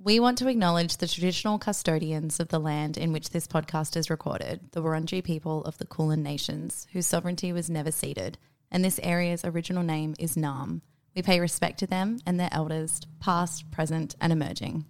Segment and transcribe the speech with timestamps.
[0.00, 4.10] We want to acknowledge the traditional custodians of the land in which this podcast is
[4.10, 8.38] recorded, the Wurundjeri people of the Kulin Nations, whose sovereignty was never ceded,
[8.70, 10.82] and this area's original name is Naarm.
[11.16, 14.84] We pay respect to them and their elders, past, present, and emerging.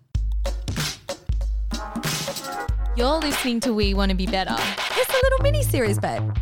[2.95, 4.57] You're listening to We Want to Be Better.
[4.59, 6.37] It's a little mini series, babe.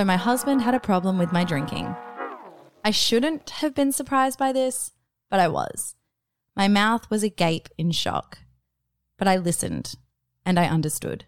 [0.00, 1.94] So, my husband had a problem with my drinking.
[2.82, 4.92] I shouldn't have been surprised by this,
[5.28, 5.94] but I was.
[6.56, 8.38] My mouth was agape in shock.
[9.18, 9.96] But I listened
[10.42, 11.26] and I understood.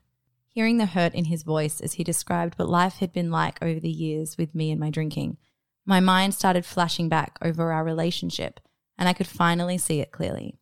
[0.49, 3.79] Hearing the hurt in his voice as he described what life had been like over
[3.79, 5.37] the years with me and my drinking,
[5.85, 8.59] my mind started flashing back over our relationship
[8.97, 10.59] and I could finally see it clearly.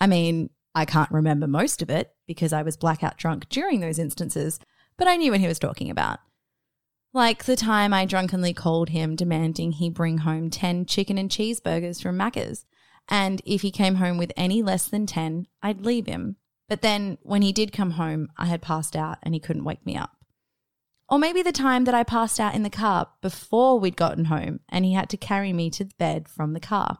[0.00, 3.98] I mean, I can't remember most of it because I was blackout drunk during those
[3.98, 4.58] instances,
[4.96, 6.20] but I knew what he was talking about.
[7.18, 12.00] Like the time I drunkenly called him demanding he bring home 10 chicken and cheeseburgers
[12.00, 12.64] from Macca's.
[13.08, 16.36] And if he came home with any less than 10, I'd leave him.
[16.68, 19.84] But then when he did come home, I had passed out and he couldn't wake
[19.84, 20.12] me up.
[21.08, 24.60] Or maybe the time that I passed out in the car before we'd gotten home
[24.68, 26.98] and he had to carry me to the bed from the car.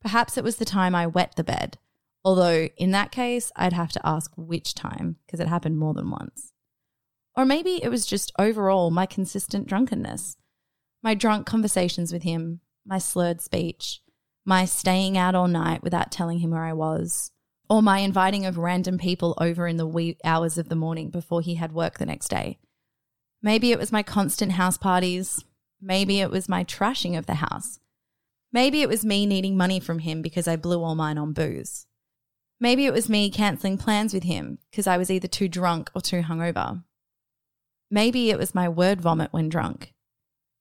[0.00, 1.76] Perhaps it was the time I wet the bed,
[2.24, 6.10] although in that case, I'd have to ask which time because it happened more than
[6.10, 6.53] once.
[7.36, 10.36] Or maybe it was just overall my consistent drunkenness,
[11.02, 14.00] my drunk conversations with him, my slurred speech,
[14.44, 17.32] my staying out all night without telling him where I was,
[17.68, 21.40] or my inviting of random people over in the wee hours of the morning before
[21.40, 22.58] he had work the next day.
[23.42, 25.44] Maybe it was my constant house parties.
[25.80, 27.78] Maybe it was my trashing of the house.
[28.52, 31.86] Maybe it was me needing money from him because I blew all mine on booze.
[32.60, 36.00] Maybe it was me cancelling plans with him because I was either too drunk or
[36.00, 36.84] too hungover.
[37.94, 39.94] Maybe it was my word vomit when drunk.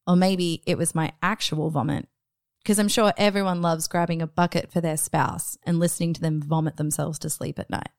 [0.05, 2.07] Or maybe it was my actual vomit.
[2.61, 6.43] Because I'm sure everyone loves grabbing a bucket for their spouse and listening to them
[6.43, 7.89] vomit themselves to sleep at night.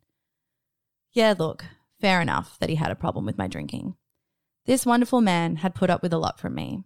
[1.11, 1.65] Yeah, look,
[2.01, 3.97] fair enough that he had a problem with my drinking.
[4.67, 6.85] This wonderful man had put up with a lot from me.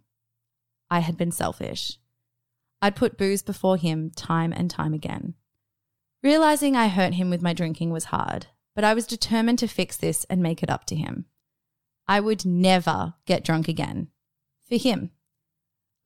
[0.89, 1.99] I had been selfish.
[2.81, 5.35] I'd put booze before him time and time again.
[6.23, 9.95] Realizing I hurt him with my drinking was hard, but I was determined to fix
[9.97, 11.25] this and make it up to him.
[12.09, 14.07] I would never get drunk again.
[14.67, 15.11] For him.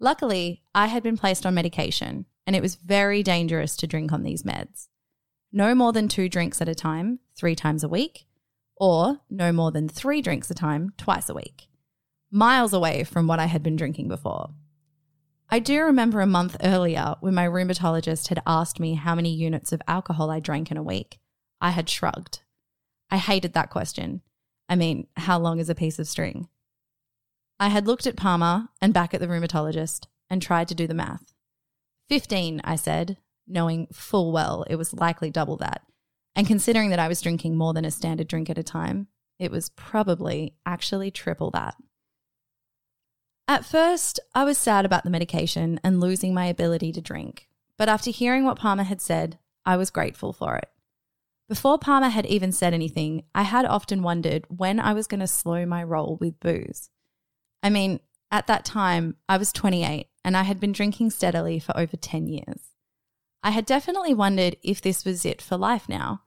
[0.01, 4.23] Luckily, I had been placed on medication, and it was very dangerous to drink on
[4.23, 4.89] these meds.
[5.53, 8.25] No more than two drinks at a time, three times a week,
[8.75, 11.69] or no more than three drinks a time, twice a week.
[12.29, 14.49] Miles away from what I had been drinking before.
[15.49, 19.71] I do remember a month earlier when my rheumatologist had asked me how many units
[19.71, 21.19] of alcohol I drank in a week.
[21.61, 22.41] I had shrugged.
[23.09, 24.21] I hated that question
[24.69, 26.47] I mean, how long is a piece of string?
[27.59, 30.93] I had looked at Palmer and back at the rheumatologist and tried to do the
[30.93, 31.33] math.
[32.09, 35.81] Fifteen, I said, knowing full well it was likely double that.
[36.35, 39.07] And considering that I was drinking more than a standard drink at a time,
[39.39, 41.75] it was probably actually triple that.
[43.47, 47.47] At first, I was sad about the medication and losing my ability to drink,
[47.77, 50.69] but after hearing what Palmer had said, I was grateful for it.
[51.53, 55.27] Before Palmer had even said anything, I had often wondered when I was going to
[55.27, 56.89] slow my roll with booze.
[57.61, 57.99] I mean,
[58.31, 62.25] at that time, I was 28 and I had been drinking steadily for over 10
[62.25, 62.71] years.
[63.43, 66.23] I had definitely wondered if this was it for life now.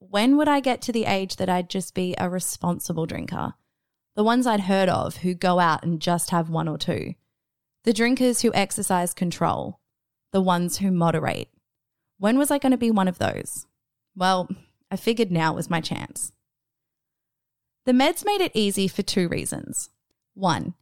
[0.00, 3.54] When would I get to the age that I'd just be a responsible drinker?
[4.16, 7.14] The ones I'd heard of who go out and just have one or two.
[7.84, 9.80] The drinkers who exercise control.
[10.30, 11.48] The ones who moderate.
[12.18, 13.66] When was I going to be one of those?
[14.14, 14.48] Well,
[14.90, 16.32] I figured now was my chance.
[17.84, 19.90] The meds made it easy for two reasons.
[20.34, 20.74] One,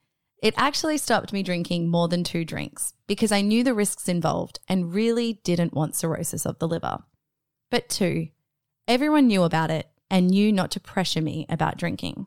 [0.43, 4.59] it actually stopped me drinking more than two drinks because I knew the risks involved
[4.69, 6.99] and really didn't want cirrhosis of the liver.
[7.71, 8.29] But two,
[8.89, 12.27] everyone knew about it and knew not to pressure me about drinking.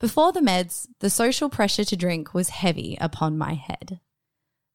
[0.00, 4.00] Before the meds, the social pressure to drink was heavy upon my head.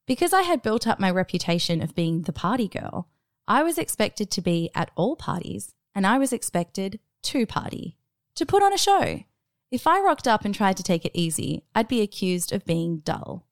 [0.06, 3.08] Because I had built up my reputation of being the party girl,
[3.50, 7.96] I was expected to be at all parties and I was expected to party,
[8.36, 9.24] to put on a show.
[9.72, 12.98] If I rocked up and tried to take it easy, I'd be accused of being
[13.00, 13.48] dull.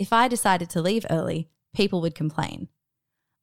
[0.00, 2.66] If I decided to leave early, people would complain.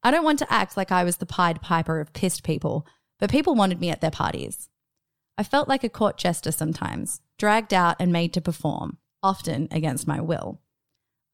[0.03, 2.85] I don't want to act like I was the Pied Piper of pissed people,
[3.17, 4.67] but people wanted me at their parties.
[5.37, 10.05] I felt like a court jester sometimes, dragged out and made to perform, often against
[10.05, 10.59] my will.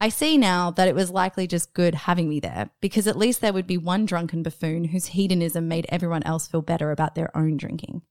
[0.01, 3.41] I see now that it was likely just good having me there because at least
[3.41, 7.35] there would be one drunken buffoon whose hedonism made everyone else feel better about their
[7.35, 8.03] own drinking.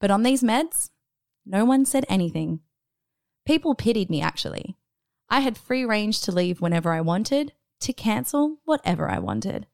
[0.00, 0.90] But on these meds,
[1.44, 2.60] no one said anything.
[3.44, 4.76] People pitied me, actually.
[5.28, 9.66] I had free range to leave whenever I wanted, to cancel whatever I wanted.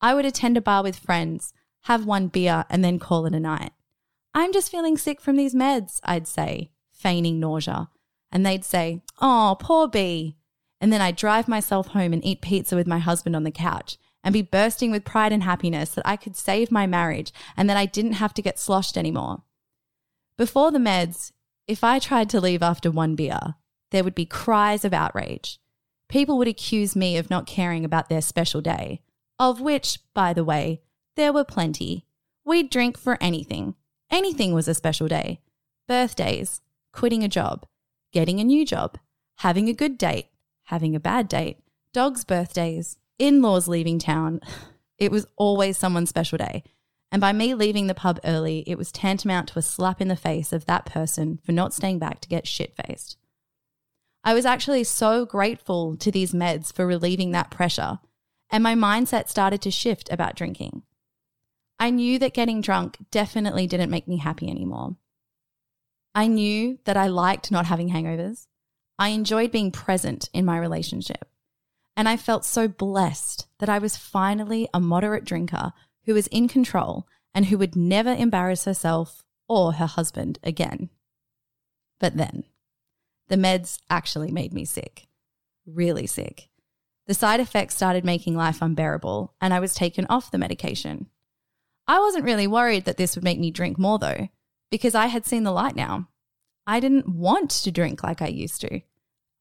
[0.00, 1.52] I would attend a bar with friends,
[1.82, 3.72] have one beer, and then call it a night.
[4.34, 7.90] I'm just feeling sick from these meds, I'd say, feigning nausea.
[8.30, 10.36] And they'd say, Oh, poor Bea.
[10.82, 13.98] And then I'd drive myself home and eat pizza with my husband on the couch
[14.24, 17.76] and be bursting with pride and happiness that I could save my marriage and that
[17.76, 19.42] I didn't have to get sloshed anymore.
[20.36, 21.30] Before the meds,
[21.68, 23.54] if I tried to leave after one beer,
[23.92, 25.60] there would be cries of outrage.
[26.08, 29.02] People would accuse me of not caring about their special day,
[29.38, 30.82] of which, by the way,
[31.14, 32.06] there were plenty.
[32.44, 33.76] We'd drink for anything.
[34.10, 35.40] Anything was a special day.
[35.86, 36.60] Birthdays,
[36.92, 37.66] quitting a job,
[38.12, 38.98] getting a new job,
[39.38, 40.26] having a good date,
[40.72, 41.58] having a bad date,
[41.92, 44.40] dogs' birthdays, in laws leaving town.
[44.98, 46.62] It was always someone's special day.
[47.10, 50.14] And by me leaving the pub early, it was tantamount to a slap in the
[50.14, 53.16] face of that person for not staying back to get shit faced.
[54.22, 57.98] I was actually so grateful to these meds for relieving that pressure,
[58.48, 60.82] and my mindset started to shift about drinking.
[61.80, 64.94] I knew that getting drunk definitely didn't make me happy anymore.
[66.14, 68.46] I knew that I liked not having hangovers.
[69.02, 71.28] I enjoyed being present in my relationship.
[71.96, 75.72] And I felt so blessed that I was finally a moderate drinker
[76.04, 80.88] who was in control and who would never embarrass herself or her husband again.
[81.98, 82.44] But then,
[83.26, 85.08] the meds actually made me sick.
[85.66, 86.48] Really sick.
[87.08, 91.08] The side effects started making life unbearable, and I was taken off the medication.
[91.88, 94.28] I wasn't really worried that this would make me drink more, though,
[94.70, 96.08] because I had seen the light now.
[96.68, 98.82] I didn't want to drink like I used to.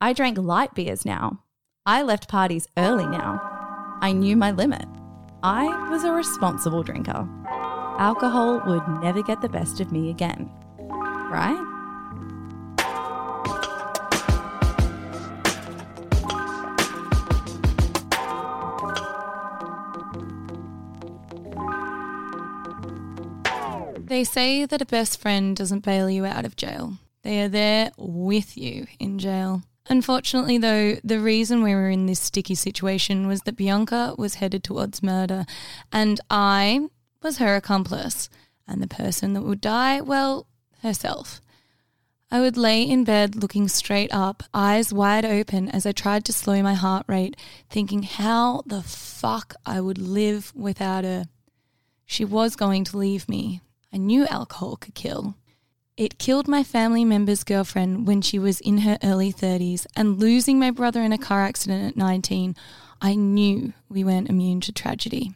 [0.03, 1.43] I drank light beers now.
[1.85, 3.39] I left parties early now.
[4.01, 4.85] I knew my limit.
[5.43, 7.29] I was a responsible drinker.
[7.99, 10.49] Alcohol would never get the best of me again.
[11.29, 11.67] Right?
[23.99, 26.93] They say that a best friend doesn't bail you out of jail.
[27.21, 29.61] They are there with you in jail.
[29.89, 34.63] Unfortunately, though, the reason we were in this sticky situation was that Bianca was headed
[34.63, 35.45] towards murder,
[35.91, 36.87] and I
[37.21, 38.29] was her accomplice.
[38.67, 40.47] And the person that would die, well,
[40.81, 41.41] herself.
[42.29, 46.33] I would lay in bed looking straight up, eyes wide open as I tried to
[46.33, 47.35] slow my heart rate,
[47.69, 51.25] thinking how the fuck I would live without her.
[52.05, 53.61] She was going to leave me,
[53.93, 55.35] I knew alcohol could kill.
[56.01, 60.57] It killed my family member's girlfriend when she was in her early 30s, and losing
[60.57, 62.55] my brother in a car accident at 19,
[62.99, 65.35] I knew we weren't immune to tragedy.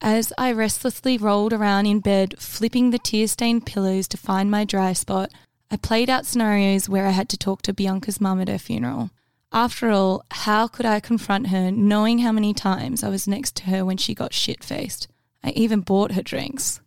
[0.00, 4.64] As I restlessly rolled around in bed, flipping the tear stained pillows to find my
[4.64, 5.30] dry spot,
[5.70, 9.10] I played out scenarios where I had to talk to Bianca's mum at her funeral.
[9.52, 13.66] After all, how could I confront her knowing how many times I was next to
[13.66, 15.06] her when she got shit faced?
[15.44, 16.80] I even bought her drinks.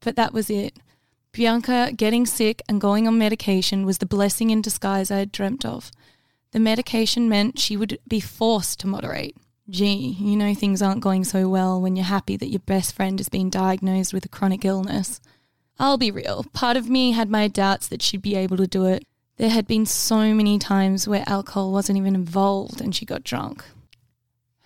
[0.00, 0.76] But that was it.
[1.32, 5.64] Bianca getting sick and going on medication was the blessing in disguise I had dreamt
[5.64, 5.90] of.
[6.52, 9.36] The medication meant she would be forced to moderate.
[9.70, 13.18] Gee, you know things aren't going so well when you're happy that your best friend
[13.18, 15.20] has been diagnosed with a chronic illness.
[15.78, 18.86] I'll be real, part of me had my doubts that she'd be able to do
[18.86, 19.04] it.
[19.36, 23.64] There had been so many times where alcohol wasn't even involved and she got drunk.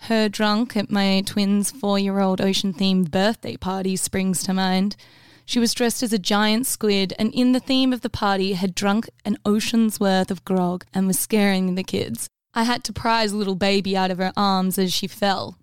[0.06, 4.96] Her drunk at my twins' four year old ocean themed birthday party springs to mind.
[5.44, 8.74] She was dressed as a giant squid and, in the theme of the party, had
[8.74, 12.28] drunk an ocean's worth of grog and was scaring the kids.
[12.54, 15.58] I had to prise little baby out of her arms as she fell.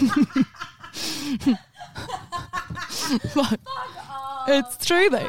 [4.48, 5.28] it's true though.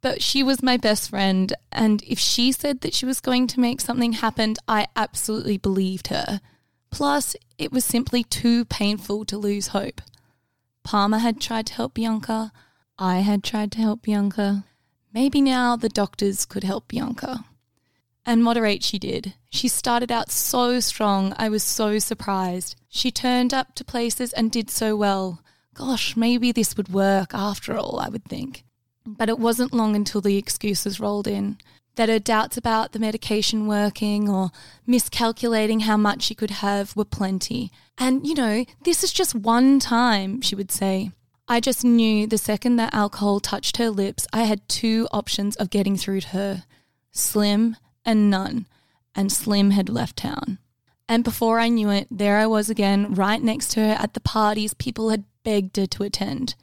[0.00, 3.60] But she was my best friend, and if she said that she was going to
[3.60, 6.42] make something happen, I absolutely believed her.
[6.90, 10.02] Plus, it was simply too painful to lose hope.
[10.82, 12.52] Palmer had tried to help Bianca.
[12.98, 14.64] I had tried to help Bianca.
[15.12, 17.44] Maybe now the doctors could help Bianca.
[18.26, 19.34] And moderate she did.
[19.50, 22.76] She started out so strong, I was so surprised.
[22.88, 25.42] She turned up to places and did so well.
[25.74, 28.64] Gosh, maybe this would work after all, I would think.
[29.04, 31.58] But it wasn't long until the excuses rolled in.
[31.96, 34.50] That her doubts about the medication working or
[34.86, 37.70] miscalculating how much she could have were plenty.
[37.98, 41.10] And, you know, this is just one time, she would say.
[41.46, 45.68] I just knew the second that alcohol touched her lips, I had two options of
[45.68, 46.64] getting through to her
[47.12, 48.66] slim and none.
[49.14, 50.58] and Slim had left town.
[51.08, 54.20] And before I knew it, there I was again, right next to her at the
[54.20, 56.56] parties people had begged her to attend.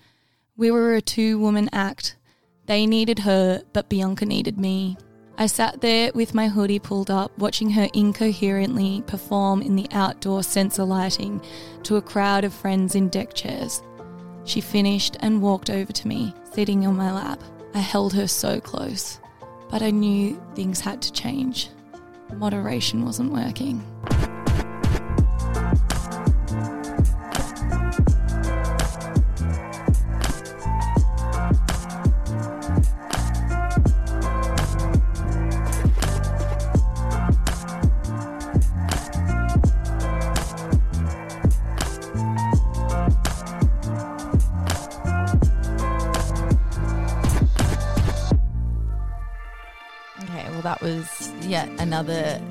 [0.57, 2.17] We were a two woman act.
[2.65, 4.97] They needed her, but Bianca needed me.
[5.37, 10.43] I sat there with my hoodie pulled up, watching her incoherently perform in the outdoor
[10.43, 11.41] sensor lighting
[11.83, 13.81] to a crowd of friends in deck chairs.
[14.45, 17.41] She finished and walked over to me, sitting on my lap.
[17.73, 19.19] I held her so close,
[19.69, 21.69] but I knew things had to change.
[22.33, 23.83] Moderation wasn't working.
[50.71, 52.41] That was yet another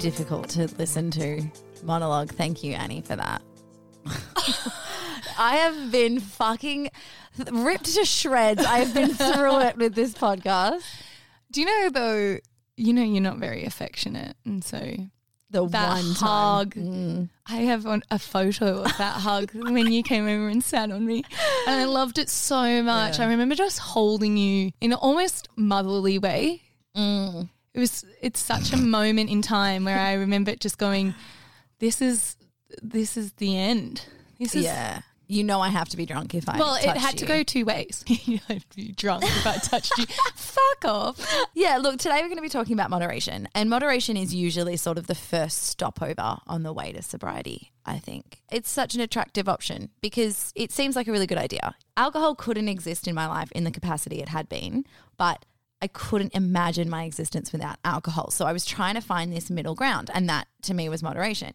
[0.00, 1.42] difficult to listen to
[1.82, 2.30] monologue.
[2.30, 3.40] Thank you, Annie, for that.
[5.38, 6.90] I have been fucking
[7.50, 8.62] ripped to shreds.
[8.66, 10.82] I have been through it with this podcast.
[11.50, 12.38] Do you know though?
[12.76, 14.78] You know you're not very affectionate, and so
[15.48, 16.74] The that one hug.
[16.74, 16.82] time.
[16.84, 17.28] Mm.
[17.46, 21.24] I have a photo of that hug when you came over and sat on me,
[21.66, 23.18] and I loved it so much.
[23.18, 23.24] Yeah.
[23.24, 26.60] I remember just holding you in an almost motherly way.
[26.96, 27.48] Mm.
[27.74, 28.04] It was.
[28.20, 31.14] It's such a moment in time where I remember just going,
[31.78, 32.36] "This is
[32.82, 34.04] this is the end.
[34.38, 35.02] This is Yeah.
[35.26, 37.64] You know I have to be drunk if I Well, it had to go two
[37.64, 38.02] ways.
[38.08, 40.06] you have to be drunk if I touched you.
[40.34, 41.36] Fuck off.
[41.54, 43.48] Yeah, look, today we're going to be talking about moderation.
[43.54, 48.00] And moderation is usually sort of the first stopover on the way to sobriety, I
[48.00, 48.42] think.
[48.50, 51.76] It's such an attractive option because it seems like a really good idea.
[51.96, 54.84] Alcohol couldn't exist in my life in the capacity it had been,
[55.16, 55.44] but
[55.82, 58.30] I couldn't imagine my existence without alcohol.
[58.30, 61.52] So I was trying to find this middle ground, and that to me was moderation.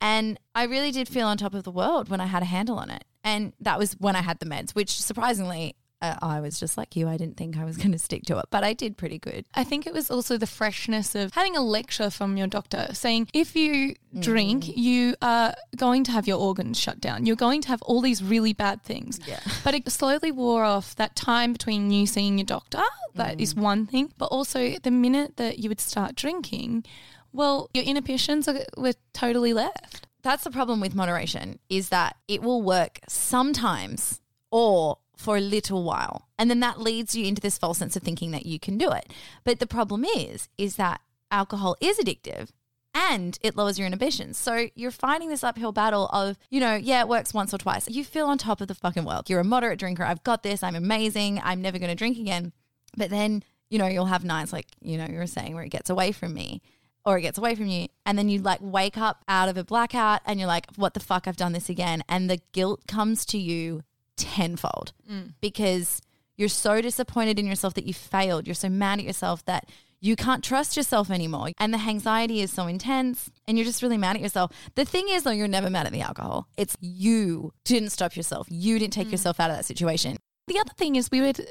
[0.00, 2.78] And I really did feel on top of the world when I had a handle
[2.78, 3.04] on it.
[3.22, 6.94] And that was when I had the meds, which surprisingly, uh, I was just like
[6.94, 7.08] you.
[7.08, 9.44] I didn't think I was going to stick to it, but I did pretty good.
[9.54, 13.28] I think it was also the freshness of having a lecture from your doctor saying
[13.32, 17.26] if you drink, you are going to have your organs shut down.
[17.26, 19.20] You're going to have all these really bad things.
[19.26, 19.40] Yeah.
[19.64, 22.82] But it slowly wore off that time between you seeing your doctor.
[23.14, 24.12] That is one thing.
[24.16, 26.84] But also the minute that you would start drinking,
[27.32, 30.06] well, your inhibitions are, were totally left.
[30.22, 35.82] That's the problem with moderation is that it will work sometimes or for a little
[35.82, 36.28] while.
[36.38, 38.92] And then that leads you into this false sense of thinking that you can do
[38.92, 39.12] it.
[39.44, 42.50] But the problem is is that alcohol is addictive
[42.94, 44.38] and it lowers your inhibitions.
[44.38, 47.88] So you're fighting this uphill battle of, you know, yeah, it works once or twice.
[47.90, 49.28] You feel on top of the fucking world.
[49.28, 50.02] You're a moderate drinker.
[50.02, 50.62] I've got this.
[50.62, 51.40] I'm amazing.
[51.42, 52.52] I'm never going to drink again.
[52.96, 55.70] But then, you know, you'll have nights like, you know, you were saying where it
[55.70, 56.62] gets away from me
[57.04, 57.88] or it gets away from you.
[58.06, 61.00] And then you like wake up out of a blackout and you're like, what the
[61.00, 61.28] fuck?
[61.28, 62.02] I've done this again.
[62.08, 63.82] And the guilt comes to you
[64.16, 65.32] tenfold mm.
[65.40, 66.00] because
[66.36, 68.46] you're so disappointed in yourself that you failed.
[68.46, 69.68] You're so mad at yourself that
[70.00, 71.50] you can't trust yourself anymore.
[71.58, 74.52] And the anxiety is so intense and you're just really mad at yourself.
[74.74, 76.48] The thing is, though, you're never mad at the alcohol.
[76.56, 78.46] It's you didn't stop yourself.
[78.50, 79.12] You didn't take mm.
[79.12, 80.18] yourself out of that situation.
[80.46, 81.50] The other thing is we would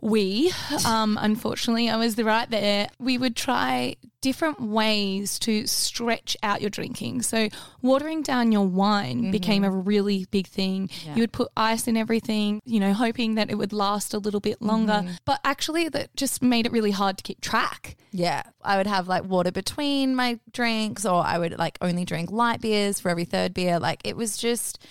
[0.00, 0.52] we
[0.86, 2.88] um unfortunately I was the right there.
[2.98, 7.22] We would try different ways to stretch out your drinking.
[7.22, 7.48] So
[7.80, 10.90] watering down your wine became a really big thing.
[11.14, 14.40] You would put ice in everything you know hoping that it would last a little
[14.40, 15.04] bit longer.
[15.24, 17.96] But actually that just made it really hard to keep track.
[18.12, 18.42] Yeah.
[18.62, 22.60] I would have like water between my drinks or I would like only drink light
[22.60, 23.78] beers for every third beer.
[23.78, 24.82] Like it was just,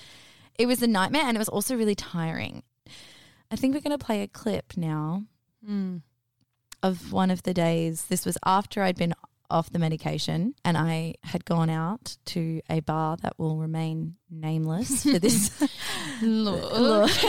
[0.57, 2.63] it was a nightmare and it was also really tiring.
[3.51, 5.23] I think we're going to play a clip now
[5.65, 5.97] hmm.
[6.83, 8.05] of one of the days.
[8.05, 9.13] This was after I'd been
[9.49, 15.03] off the medication and I had gone out to a bar that will remain nameless
[15.03, 15.51] for this.
[16.21, 17.09] Look.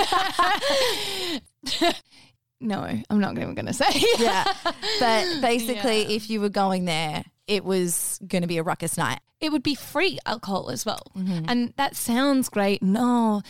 [2.59, 2.81] no
[3.11, 4.51] I'm not even going to say yeah.
[4.99, 6.17] But basically, Yeah.
[6.17, 9.21] if you were going there, it was going to be a ruckus night.
[9.41, 11.03] It would be free alcohol as well.
[11.17, 11.45] Mm-hmm.
[11.49, 12.83] And that sounds great.
[12.83, 13.43] No,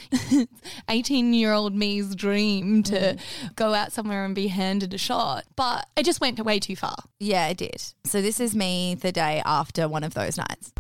[0.89, 3.47] 18 year old me's dream to Mm-hmm.
[3.55, 5.45] go out somewhere and be handed a shot.
[5.55, 6.97] But it just went way too far.
[7.21, 7.83] Yeah, it did.
[8.05, 10.73] So this is me the day after one of those nights.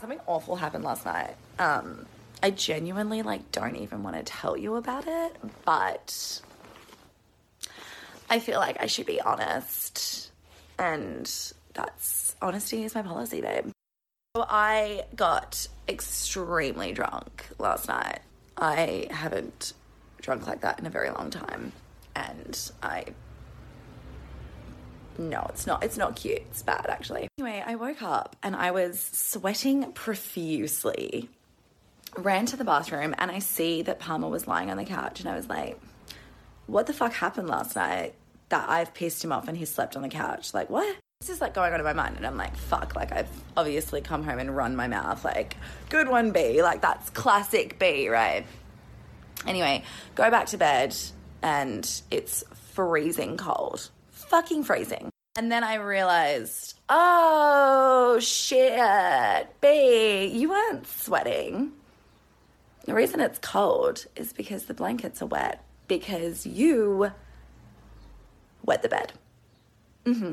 [0.00, 1.34] Something awful happened last night.
[1.58, 2.06] Um,
[2.42, 6.40] I genuinely like don't even want to tell you about it, but
[8.30, 10.30] I feel like I should be honest,
[10.78, 11.30] and
[11.78, 13.70] that's honesty is my policy, babe.
[14.36, 18.20] So I got extremely drunk last night.
[18.56, 19.74] I haven't
[20.20, 21.72] drunk like that in a very long time,
[22.16, 23.04] and I
[25.18, 25.82] no, it's not.
[25.82, 26.42] It's not cute.
[26.50, 27.26] It's bad, actually.
[27.38, 31.28] Anyway, I woke up and I was sweating profusely.
[32.16, 35.28] Ran to the bathroom and I see that Palmer was lying on the couch, and
[35.28, 35.78] I was like,
[36.66, 38.14] "What the fuck happened last night
[38.48, 40.54] that I've pissed him off and he slept on the couch?
[40.54, 43.10] Like, what?" This is like going on in my mind, and I'm like, "Fuck!" Like,
[43.10, 45.24] I've obviously come home and run my mouth.
[45.24, 45.56] Like,
[45.88, 46.62] good one, B.
[46.62, 48.46] Like, that's classic B, right?
[49.44, 49.82] Anyway,
[50.14, 50.96] go back to bed,
[51.42, 53.90] and it's freezing cold.
[54.10, 55.10] Fucking freezing.
[55.36, 61.72] And then I realized, oh shit, B, you weren't sweating.
[62.86, 67.10] The reason it's cold is because the blankets are wet, because you
[68.64, 69.12] wet the bed.
[70.06, 70.32] Mm-hmm.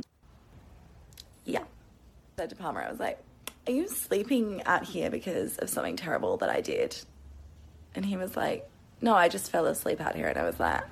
[1.46, 1.62] Yeah.
[1.62, 3.20] I said to Palmer, I was like,
[3.68, 6.98] are you sleeping out here because of something terrible that I did?
[7.96, 8.70] And he was like,
[9.02, 10.28] no, I just fell asleep out here.
[10.28, 10.84] And I was like,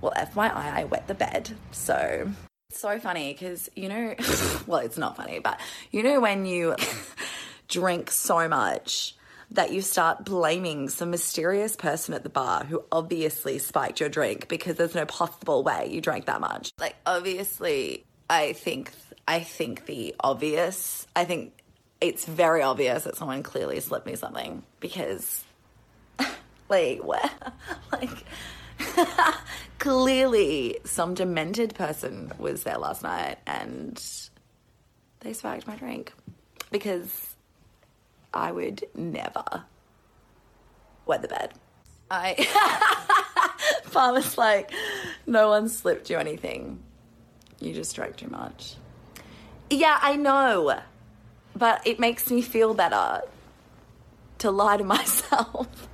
[0.00, 1.50] well, FYI, I wet the bed.
[1.72, 2.30] So,
[2.70, 4.14] so funny because, you know,
[4.66, 5.58] well, it's not funny, but
[5.90, 6.76] you know, when you
[7.68, 9.16] drink so much
[9.52, 14.48] that you start blaming some mysterious person at the bar who obviously spiked your drink
[14.48, 16.70] because there's no possible way you drank that much.
[16.78, 18.90] Like, obviously, I think,
[19.28, 21.52] I think the obvious, I think
[22.00, 25.44] it's very obvious that someone clearly slipped me something because,
[26.68, 27.30] like, what?
[27.92, 28.24] like,
[29.78, 34.02] clearly some demented person was there last night and
[35.20, 36.12] they spiked my drink
[36.70, 37.34] because
[38.32, 39.64] I would never
[41.06, 41.54] wet the bed.
[42.10, 42.34] I
[43.92, 44.70] Palmer's like,
[45.26, 46.80] no one slipped you anything.
[47.60, 48.76] You just drank too much.
[49.70, 50.80] Yeah, I know.
[51.54, 53.22] But it makes me feel better
[54.38, 55.88] to lie to myself.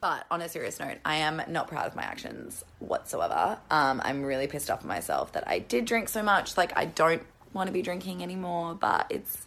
[0.00, 3.58] But on a serious note, I am not proud of my actions whatsoever.
[3.70, 6.58] Um, I'm really pissed off at myself that I did drink so much.
[6.58, 7.22] Like I don't
[7.54, 9.46] want to be drinking anymore, but it's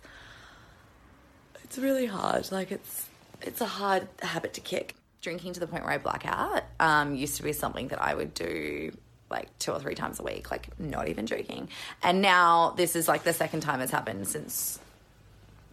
[1.64, 2.52] it's really hard.
[2.52, 3.06] Like it's
[3.44, 4.96] it's a hard habit to kick.
[5.22, 8.14] Drinking to the point where I black out um, used to be something that I
[8.14, 8.92] would do
[9.30, 11.70] like two or three times a week, like not even joking.
[12.04, 14.80] And now this is like the second time it's happened since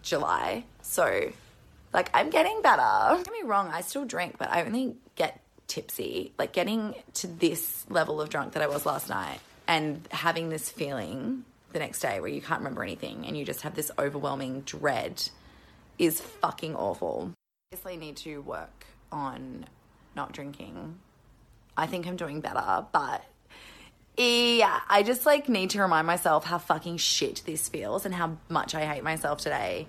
[0.02, 0.64] July.
[0.82, 1.30] So
[1.92, 2.82] like I'm getting better.
[3.08, 6.32] Don't get me wrong, I still drink, but I only get tipsy.
[6.38, 10.68] Like getting to this level of drunk that I was last night and having this
[10.68, 14.60] feeling the next day where you can't remember anything and you just have this overwhelming
[14.60, 15.22] dread
[15.98, 17.32] is fucking awful.
[17.72, 19.66] I Obviously need to work on
[20.14, 20.98] not drinking.
[21.76, 23.24] I think I'm doing better, but
[24.16, 28.36] yeah, I just like need to remind myself how fucking shit this feels and how
[28.48, 29.86] much I hate myself today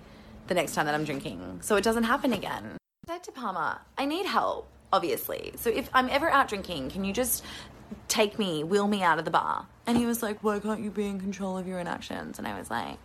[0.48, 2.76] the next time that I'm drinking so it doesn't happen again.
[3.08, 5.52] I said to Palmer, I need help, obviously.
[5.56, 7.44] So if I'm ever out drinking, can you just
[8.08, 9.66] take me, wheel me out of the bar?
[9.86, 12.38] And he was like, Why can't you be in control of your own actions?
[12.38, 12.98] And I was like,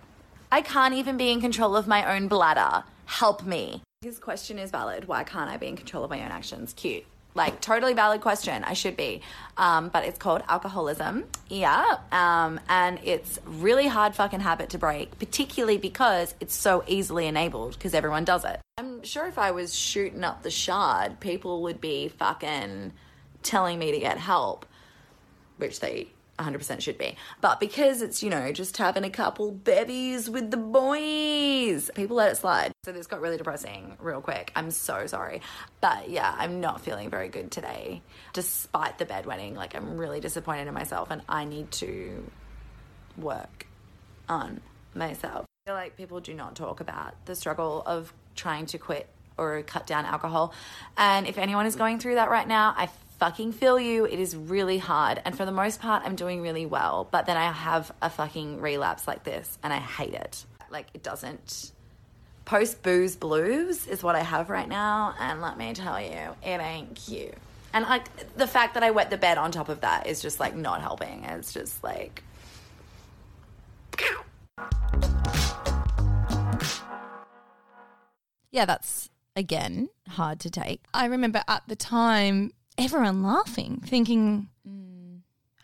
[0.51, 2.83] I can't even be in control of my own bladder.
[3.05, 3.83] Help me.
[4.01, 5.07] His question is valid.
[5.07, 6.73] Why can't I be in control of my own actions?
[6.73, 7.05] Cute.
[7.33, 8.63] Like, totally valid question.
[8.63, 9.21] I should be.
[9.57, 11.25] Um, but it's called alcoholism.
[11.47, 11.97] Yeah.
[12.11, 17.73] Um, and it's really hard fucking habit to break, particularly because it's so easily enabled
[17.73, 18.59] because everyone does it.
[18.77, 22.93] I'm sure if I was shooting up the shard, people would be fucking
[23.43, 24.65] telling me to get help,
[25.57, 26.07] which they
[26.41, 27.15] 100% should be.
[27.39, 32.31] But because it's, you know, just having a couple bevies with the boys, people let
[32.31, 32.71] it slide.
[32.83, 34.51] So this got really depressing real quick.
[34.55, 35.41] I'm so sorry.
[35.79, 38.01] But yeah, I'm not feeling very good today.
[38.33, 42.29] Despite the bedwetting, like I'm really disappointed in myself and I need to
[43.17, 43.67] work
[44.27, 44.61] on
[44.93, 45.45] myself.
[45.65, 49.61] I feel like people do not talk about the struggle of trying to quit or
[49.63, 50.53] cut down alcohol.
[50.97, 52.89] And if anyone is going through that right now, I
[53.21, 54.05] fucking feel you.
[54.05, 55.21] It is really hard.
[55.23, 57.07] And for the most part, I'm doing really well.
[57.11, 60.43] But then I have a fucking relapse like this and I hate it.
[60.71, 61.71] Like, it doesn't.
[62.45, 65.13] Post booze blues is what I have right now.
[65.19, 67.35] And let me tell you, it ain't cute.
[67.73, 70.39] And like the fact that I wet the bed on top of that is just
[70.39, 71.23] like not helping.
[71.25, 72.23] It's just like.
[78.49, 80.81] Yeah, that's again hard to take.
[80.91, 85.19] I remember at the time everyone laughing, thinking, mm.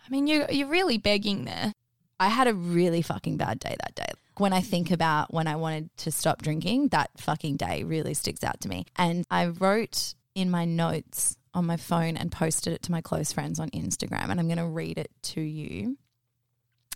[0.05, 1.73] I mean, you're, you're really begging there.
[2.19, 4.11] I had a really fucking bad day that day.
[4.37, 8.43] When I think about when I wanted to stop drinking, that fucking day really sticks
[8.43, 8.85] out to me.
[8.95, 13.33] And I wrote in my notes on my phone and posted it to my close
[13.33, 14.29] friends on Instagram.
[14.29, 15.97] And I'm going to read it to you.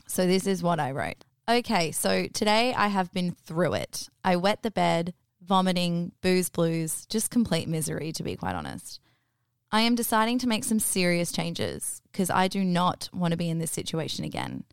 [0.08, 1.26] So this is what I wrote.
[1.50, 4.08] Okay, so today I have been through it.
[4.24, 9.00] I wet the bed, vomiting, booze blues, just complete misery, to be quite honest.
[9.72, 13.50] I am deciding to make some serious changes because I do not want to be
[13.50, 14.66] in this situation again.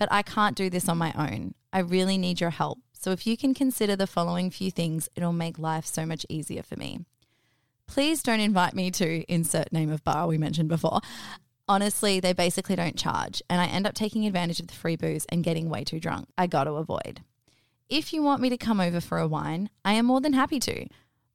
[0.00, 1.54] but I can't do this on my own.
[1.74, 2.78] I really need your help.
[2.94, 6.62] So if you can consider the following few things, it'll make life so much easier
[6.62, 7.00] for me.
[7.86, 11.00] Please don't invite me to insert name of bar we mentioned before.
[11.68, 15.26] Honestly, they basically don't charge, and I end up taking advantage of the free booze
[15.28, 16.28] and getting way too drunk.
[16.38, 17.22] I got to avoid.
[17.90, 20.60] If you want me to come over for a wine, I am more than happy
[20.60, 20.86] to.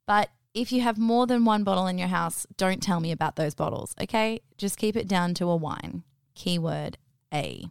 [0.06, 3.36] But if you have more than one bottle in your house, don't tell me about
[3.36, 4.40] those bottles, okay?
[4.56, 6.02] Just keep it down to a wine.
[6.34, 6.96] Keyword
[7.32, 7.66] A.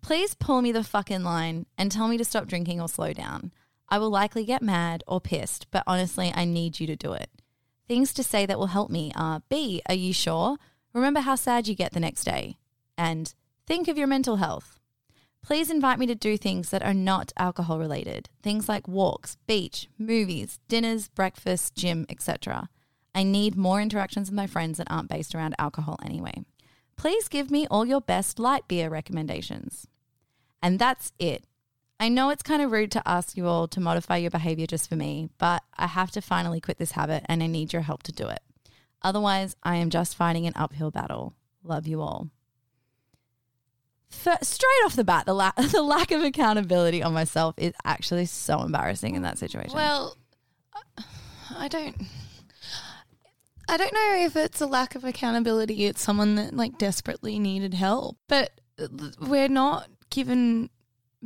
[0.00, 3.52] Please pull me the fucking line and tell me to stop drinking or slow down.
[3.90, 7.28] I will likely get mad or pissed, but honestly, I need you to do it.
[7.86, 10.56] Things to say that will help me are B, are you sure?
[10.94, 12.56] Remember how sad you get the next day.
[12.96, 13.34] And
[13.66, 14.75] think of your mental health.
[15.46, 18.28] Please invite me to do things that are not alcohol related.
[18.42, 22.68] Things like walks, beach, movies, dinners, breakfast, gym, etc.
[23.14, 26.42] I need more interactions with my friends that aren't based around alcohol anyway.
[26.96, 29.86] Please give me all your best light beer recommendations.
[30.60, 31.44] And that's it.
[32.00, 34.88] I know it's kind of rude to ask you all to modify your behavior just
[34.88, 38.02] for me, but I have to finally quit this habit and I need your help
[38.02, 38.40] to do it.
[39.00, 41.34] Otherwise, I am just fighting an uphill battle.
[41.62, 42.30] Love you all.
[44.08, 48.62] Straight off the bat, the, la- the lack of accountability on myself is actually so
[48.62, 49.74] embarrassing in that situation.
[49.74, 50.16] Well,
[50.74, 51.02] uh,
[51.56, 51.96] I don't.
[53.68, 55.86] I don't know if it's a lack of accountability.
[55.86, 58.86] It's someone that like desperately needed help, but uh,
[59.20, 60.70] we're not given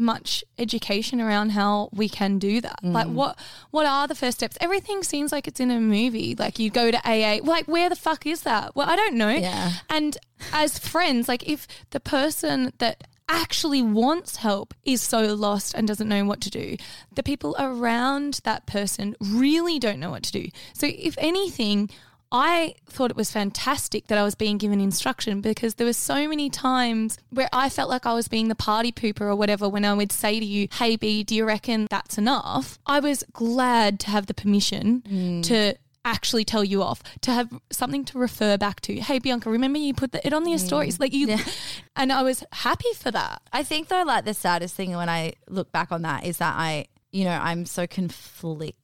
[0.00, 2.78] much education around how we can do that.
[2.82, 3.12] Like mm.
[3.12, 3.38] what
[3.70, 4.56] what are the first steps?
[4.60, 6.34] Everything seems like it's in a movie.
[6.34, 7.38] Like you go to AA.
[7.42, 8.74] Like where the fuck is that?
[8.74, 9.28] Well, I don't know.
[9.28, 9.72] Yeah.
[9.88, 10.16] And
[10.52, 16.08] as friends, like if the person that actually wants help is so lost and doesn't
[16.08, 16.76] know what to do,
[17.14, 20.48] the people around that person really don't know what to do.
[20.74, 21.90] So if anything,
[22.32, 26.28] I thought it was fantastic that I was being given instruction because there were so
[26.28, 29.84] many times where I felt like I was being the party pooper or whatever when
[29.84, 32.78] I would say to you, Hey B, do you reckon that's enough?
[32.86, 35.42] I was glad to have the permission mm.
[35.44, 39.00] to actually tell you off, to have something to refer back to.
[39.00, 40.66] Hey Bianca, remember you put the, it on your mm.
[40.66, 41.00] stories?
[41.00, 41.36] Like you
[41.96, 43.42] and I was happy for that.
[43.52, 46.54] I think though, like the saddest thing when I look back on that is that
[46.56, 48.79] I, you know, I'm so conflicted.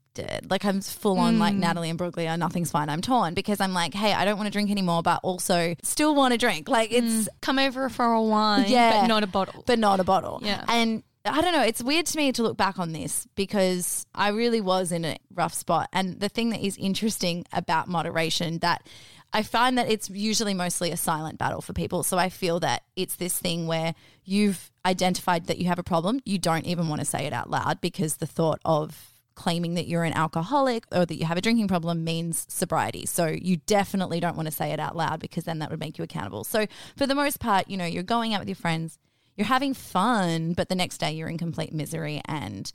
[0.49, 1.61] Like I'm full on like hmm.
[1.61, 2.89] Natalie Imbruglia, nothing's fine.
[2.89, 6.15] I'm torn because I'm like, hey, I don't want to drink anymore, but also still
[6.15, 6.69] want to drink.
[6.69, 7.37] Like it's, hmm.
[7.41, 9.01] Come over for a wine, Yeah.
[9.01, 9.63] but not a bottle.
[9.67, 10.41] but not a bottle.
[10.43, 10.65] Yeah.
[10.69, 11.63] And I don't know.
[11.63, 15.19] It's weird to me to look back on this because I really was in a
[15.35, 15.89] rough spot.
[15.93, 18.87] And the thing that is interesting about moderation that
[19.33, 22.03] I find that it's usually mostly a silent battle for people.
[22.03, 26.21] So I feel that it's this thing where you've identified that you have a problem,
[26.25, 29.87] you don't even want to say it out loud because the thought of claiming that
[29.87, 33.07] you're an alcoholic or that you have a drinking problem means sobriety.
[33.07, 35.99] So you definitely don't want to say it out loud because then that would make
[35.99, 36.43] you accountable.
[36.43, 38.99] So for the most part, you know, you're going out with your friends,
[39.37, 42.73] you're having fun, but the next day you're in complete misery and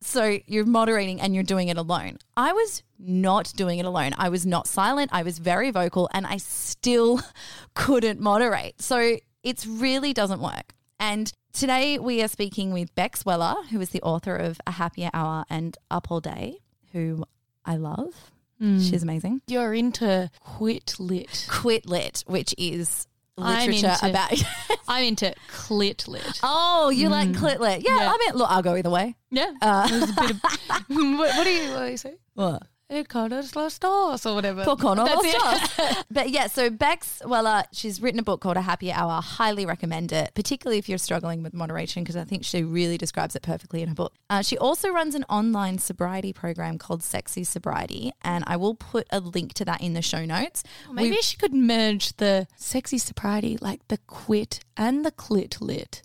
[0.00, 2.18] so you're moderating and you're doing it alone.
[2.36, 4.12] I was not doing it alone.
[4.18, 5.10] I was not silent.
[5.12, 7.20] I was very vocal and I still
[7.74, 8.80] couldn't moderate.
[8.80, 10.74] So it really doesn't work.
[11.04, 15.10] And today we are speaking with Bex Weller, who is the author of A Happier
[15.12, 16.60] Hour and Up All Day,
[16.92, 17.24] who
[17.62, 18.32] I love.
[18.58, 18.78] Hmm.
[18.80, 19.42] She's amazing.
[19.46, 21.46] You're into quit lit.
[21.50, 24.44] Quit Lit, which is I'm literature into- about.
[24.88, 26.40] I'm into clit lit.
[26.42, 27.44] oh, you like hmm.
[27.44, 27.82] Clit Lit?
[27.86, 28.10] Yeah, Yeah.
[28.10, 29.14] I mean, look, I'll go either way.
[29.30, 29.52] Yeah.
[29.60, 30.40] Uh, it was a bit of,
[30.88, 32.14] what, what do you what do you say?
[32.32, 32.62] What?
[32.90, 34.62] It called us Los Dos or whatever.
[34.62, 35.72] Popcorn or That's Lost.
[35.72, 36.04] Stars.
[36.10, 39.22] but yeah, so Bex Weller, she's written a book called A Happy Hour.
[39.22, 43.34] Highly recommend it, particularly if you're struggling with moderation, because I think she really describes
[43.34, 44.12] it perfectly in her book.
[44.28, 49.06] Uh, she also runs an online sobriety program called Sexy Sobriety, and I will put
[49.10, 50.62] a link to that in the show notes.
[50.92, 56.02] Maybe We- she could merge the sexy sobriety, like the quit and the clit lit.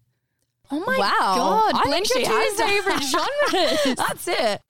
[0.71, 1.35] Oh my Wow.
[1.35, 1.73] god!
[1.75, 3.03] I blend think your she two favorite
[3.83, 3.95] genres.
[3.97, 4.61] That's it.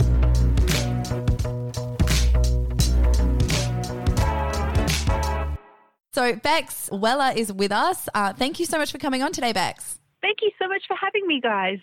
[6.20, 8.10] So Bex Weller is with us.
[8.14, 10.00] Uh, thank you so much for coming on today, Bex.
[10.22, 11.80] Thank you so much for having me, guys.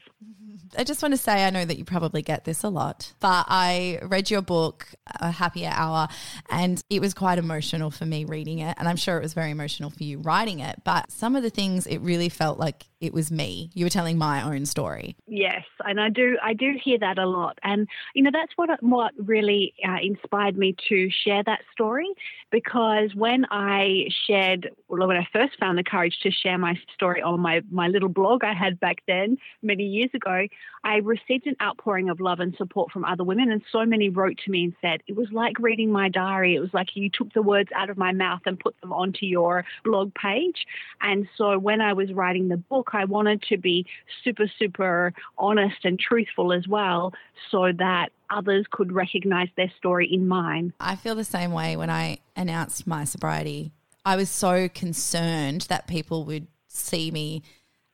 [0.77, 3.47] I just want to say I know that you probably get this a lot, but
[3.49, 4.89] I read your book,
[5.21, 6.09] A Happier Hour,
[6.51, 8.77] and it was quite emotional for me reading it.
[8.79, 10.83] And I'm sure it was very emotional for you writing it.
[10.85, 13.71] But some of the things, it really felt like it was me.
[13.75, 15.17] You were telling my own story.
[15.27, 16.37] Yes, and I do.
[16.43, 20.59] I do hear that a lot, and you know that's what what really uh, inspired
[20.59, 22.09] me to share that story.
[22.51, 27.23] Because when I shared, well, when I first found the courage to share my story
[27.23, 30.47] on my my little blog I had back then many years ago,
[30.87, 34.39] I received an outpouring of love and support from other women, and so many wrote
[34.45, 36.55] to me and said it was like reading my diary.
[36.55, 39.27] It was like you took the words out of my mouth and put them onto
[39.27, 40.65] your blog page.
[41.01, 43.85] And so when I was writing the book, I wanted to be
[44.23, 47.13] super, super honest and truthful as well
[47.51, 50.73] so that others could recognize their story in mine.
[50.79, 53.73] I feel the same way when I announced my sobriety.
[54.05, 57.43] I was so concerned that people would see me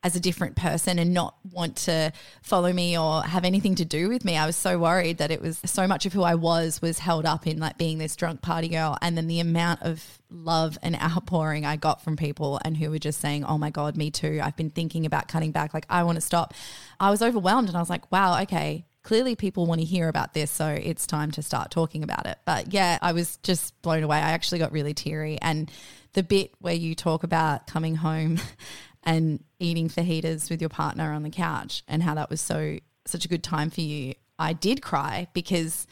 [0.04, 2.12] as a different person and not want to
[2.42, 4.36] follow me or have anything to do with me.
[4.36, 7.24] I was so worried that it was so much of who I was was held
[7.24, 10.96] up in like being this drunk party girl and then the amount of love and
[10.96, 14.40] outpouring I got from people and who were just saying, "Oh my god, me too.
[14.42, 15.72] I've been thinking about cutting back.
[15.74, 16.54] Like I want to stop."
[16.98, 20.34] I was overwhelmed and I was like, "Wow, okay, clearly people want to hear about
[20.34, 22.38] this, so it's time to start talking about it.
[22.44, 24.16] But yeah, I was just blown away.
[24.16, 25.38] I actually got really teary.
[25.40, 25.70] And
[26.12, 28.38] the bit where you talk about coming home
[29.02, 33.24] and eating fajitas with your partner on the couch and how that was so such
[33.24, 35.86] a good time for you, I did cry because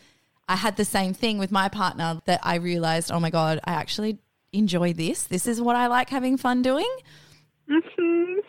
[0.49, 3.73] I had the same thing with my partner that I realized, oh my God, I
[3.73, 4.19] actually
[4.53, 5.25] enjoy this.
[5.25, 6.91] This is what I like having fun doing.
[7.71, 8.40] Mm-hmm.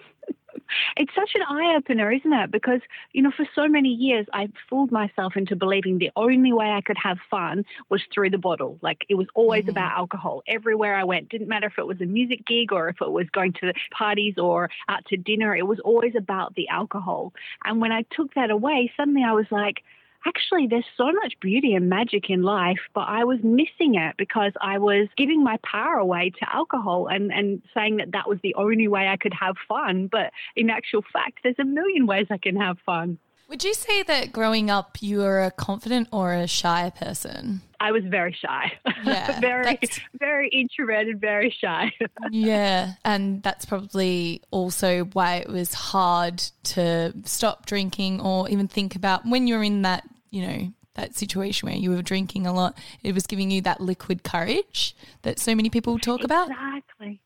[0.97, 2.51] It's such an eye opener, isn't it?
[2.51, 2.81] Because,
[3.13, 6.81] you know, for so many years, I fooled myself into believing the only way I
[6.81, 8.77] could have fun was through the bottle.
[8.81, 9.71] Like it was always mm-hmm.
[9.71, 11.29] about alcohol everywhere I went.
[11.29, 14.35] Didn't matter if it was a music gig or if it was going to parties
[14.37, 17.33] or out to dinner, it was always about the alcohol.
[17.63, 19.83] And when I took that away, suddenly I was like,
[20.25, 24.53] actually, there's so much beauty and magic in life, but I was missing it because
[24.61, 28.55] I was giving my power away to alcohol and, and saying that that was the
[28.55, 30.07] only way I could have fun.
[30.07, 33.17] But in actual fact, there's a million ways I can have fun.
[33.51, 37.59] Would you say that growing up you were a confident or a shy person?
[37.81, 38.71] I was very shy.
[39.03, 39.77] Yeah, very,
[40.17, 41.91] very introverted, very shy.
[42.31, 42.93] yeah.
[43.03, 49.25] And that's probably also why it was hard to stop drinking or even think about
[49.25, 53.13] when you're in that, you know, that situation where you were drinking a lot, it
[53.13, 56.25] was giving you that liquid courage that so many people talk exactly.
[56.25, 56.77] about.
[56.77, 57.21] Exactly.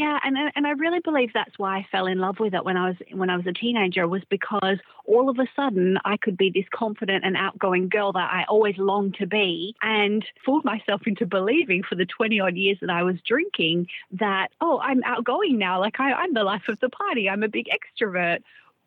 [0.00, 2.64] Yeah, and uh, and I really believe that's why I fell in love with it
[2.64, 6.16] when I was when I was a teenager was because all of a sudden I
[6.16, 10.64] could be this confident and outgoing girl that I always longed to be and fooled
[10.64, 15.02] myself into believing for the 20 odd years that I was drinking that oh I'm
[15.04, 15.78] outgoing now.
[15.80, 17.28] Like I, I'm the life of the party.
[17.28, 18.38] I'm a big extrovert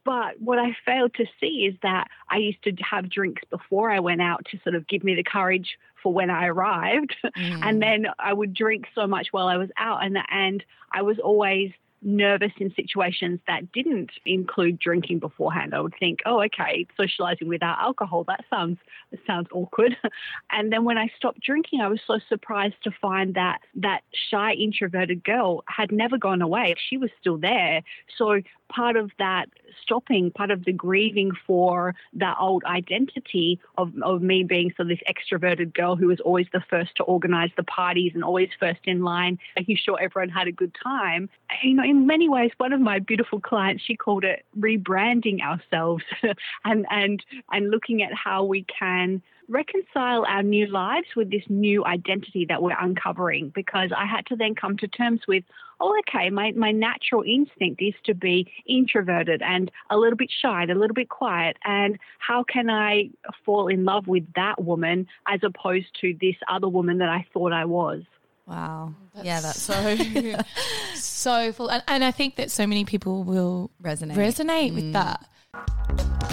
[0.05, 3.99] but what I failed to see is that I used to have drinks before I
[3.99, 7.15] went out to sort of give me the courage for when I arrived.
[7.33, 7.59] Mm.
[7.63, 10.05] And then I would drink so much while I was out.
[10.05, 10.63] And, and
[10.93, 11.71] I was always
[12.03, 15.73] nervous in situations that didn't include drinking beforehand.
[15.73, 18.77] I would think, oh, okay, socializing without alcohol, that sounds
[19.11, 19.97] that sounds awkward.
[20.51, 24.53] and then when I stopped drinking, I was so surprised to find that that shy
[24.53, 26.75] introverted girl had never gone away.
[26.89, 27.81] She was still there.
[28.17, 28.41] So
[28.73, 29.47] part of that
[29.81, 34.97] stopping, part of the grieving for that old identity of, of me being sort of
[34.97, 38.79] this extroverted girl who was always the first to organize the parties and always first
[38.85, 41.29] in line, making sure everyone had a good time.
[41.61, 46.03] You know, in many ways, one of my beautiful clients, she called it rebranding ourselves
[46.65, 51.85] and, and, and looking at how we can reconcile our new lives with this new
[51.85, 55.43] identity that we're uncovering because I had to then come to terms with,
[55.79, 60.63] oh, okay, my, my natural instinct is to be introverted and a little bit shy
[60.63, 61.57] and a little bit quiet.
[61.63, 63.09] And how can I
[63.45, 67.53] fall in love with that woman as opposed to this other woman that I thought
[67.53, 68.03] I was?
[68.47, 68.93] Wow.
[69.13, 69.95] That's yeah, that's so
[70.95, 71.71] so full.
[71.71, 74.75] And, and, I think that so many people will resonate resonate mm.
[74.75, 76.32] with that.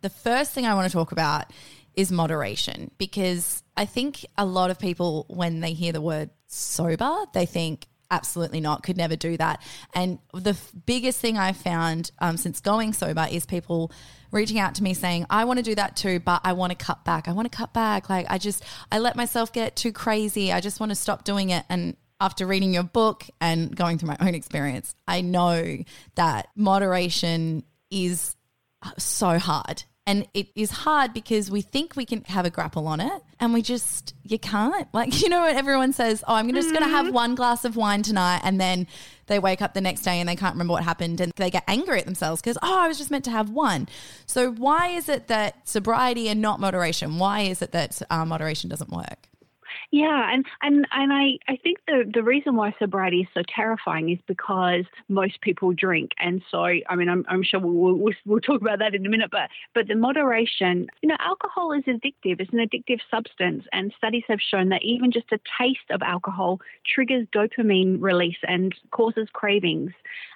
[0.00, 1.52] The first thing I want to talk about
[1.94, 7.24] is moderation because I think a lot of people, when they hear the word sober,
[7.32, 9.60] they think, absolutely not, could never do that.
[9.94, 13.90] And the f- biggest thing I've found um, since going sober is people
[14.30, 16.76] reaching out to me saying, I want to do that too, but I want to
[16.76, 17.26] cut back.
[17.26, 18.08] I want to cut back.
[18.08, 20.52] Like, I just, I let myself get too crazy.
[20.52, 21.64] I just want to stop doing it.
[21.68, 25.78] And after reading your book and going through my own experience, I know
[26.14, 28.35] that moderation is
[28.98, 33.00] so hard and it is hard because we think we can have a grapple on
[33.00, 34.86] it and we just, you can't.
[34.94, 37.14] Like, you know what everyone says, oh, I'm just going to have mm-hmm.
[37.14, 38.40] one glass of wine tonight.
[38.44, 38.86] And then
[39.26, 41.64] they wake up the next day and they can't remember what happened and they get
[41.66, 43.88] angry at themselves because, oh, I was just meant to have one.
[44.26, 47.18] So, why is it that sobriety and not moderation?
[47.18, 49.28] Why is it that uh, moderation doesn't work?
[49.92, 54.10] Yeah, and and and I I think the the reason why sobriety is so terrifying
[54.10, 58.40] is because most people drink, and so I mean I'm I'm sure we'll we'll, we'll
[58.40, 62.40] talk about that in a minute, but but the moderation, you know, alcohol is addictive.
[62.40, 66.60] It's an addictive substance, and studies have shown that even just a taste of alcohol
[66.84, 69.92] triggers dopamine release and causes cravings.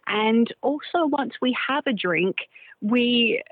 [0.07, 2.37] And also, once we have a drink,
[2.81, 3.43] we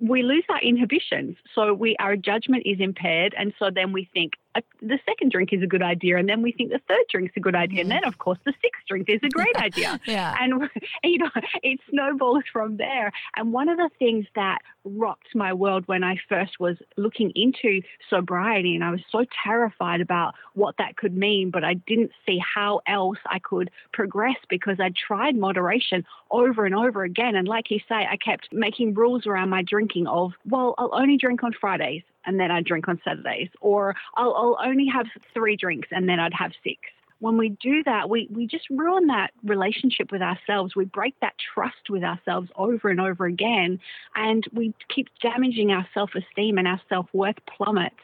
[0.00, 1.36] we lose our inhibitions.
[1.54, 5.52] So we our judgment is impaired, and so then we think, a, the second drink
[5.52, 7.90] is a good idea, and then we think the third drink's a good idea, and
[7.90, 7.94] mm.
[7.94, 10.00] then of course the sixth drink is a great idea.
[10.06, 10.34] Yeah.
[10.40, 10.68] And
[11.04, 11.30] you know,
[11.62, 13.12] it snowballs from there.
[13.36, 17.82] And one of the things that rocked my world when I first was looking into
[18.10, 22.38] sobriety, and I was so terrified about what that could mean, but I didn't see
[22.38, 27.36] how else I could progress because I tried moderation over and over again.
[27.36, 31.16] And like you say, I kept making rules around my drinking of, well, I'll only
[31.16, 35.56] drink on Fridays and then I'd drink on Saturdays, or I'll, I'll only have three
[35.56, 36.80] drinks and then I'd have six
[37.22, 40.74] when we do that, we, we just ruin that relationship with ourselves.
[40.74, 43.78] We break that trust with ourselves over and over again,
[44.16, 47.94] and we keep damaging our self esteem and our self worth plummets.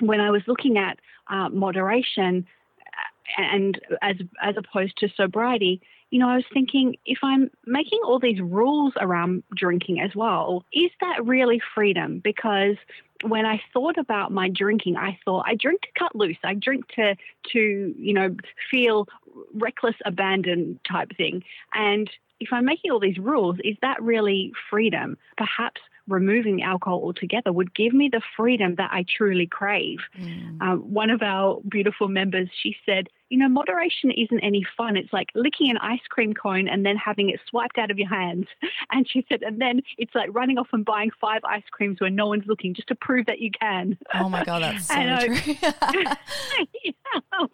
[0.00, 2.46] When I was looking at uh, moderation
[2.82, 8.00] uh, and as, as opposed to sobriety, you know, I was thinking if I'm making
[8.04, 12.20] all these rules around drinking as well, is that really freedom?
[12.22, 12.76] Because
[13.22, 16.36] when I thought about my drinking, I thought I drink to cut loose.
[16.44, 17.16] I drink to
[17.52, 18.36] to you know
[18.70, 19.08] feel
[19.54, 21.42] reckless abandon type thing.
[21.74, 25.16] And if I'm making all these rules, is that really freedom?
[25.36, 29.98] Perhaps removing alcohol altogether would give me the freedom that I truly crave.
[30.18, 30.62] Mm.
[30.62, 34.96] Um, one of our beautiful members, she said, you know, moderation isn't any fun.
[34.96, 38.08] It's like licking an ice cream cone and then having it swiped out of your
[38.08, 38.46] hands.
[38.92, 42.14] And she said, and then it's like running off and buying five ice creams when
[42.14, 43.98] no one's looking just to prove that you can.
[44.14, 45.54] Oh my God, that's so true.
[46.84, 47.46] yeah,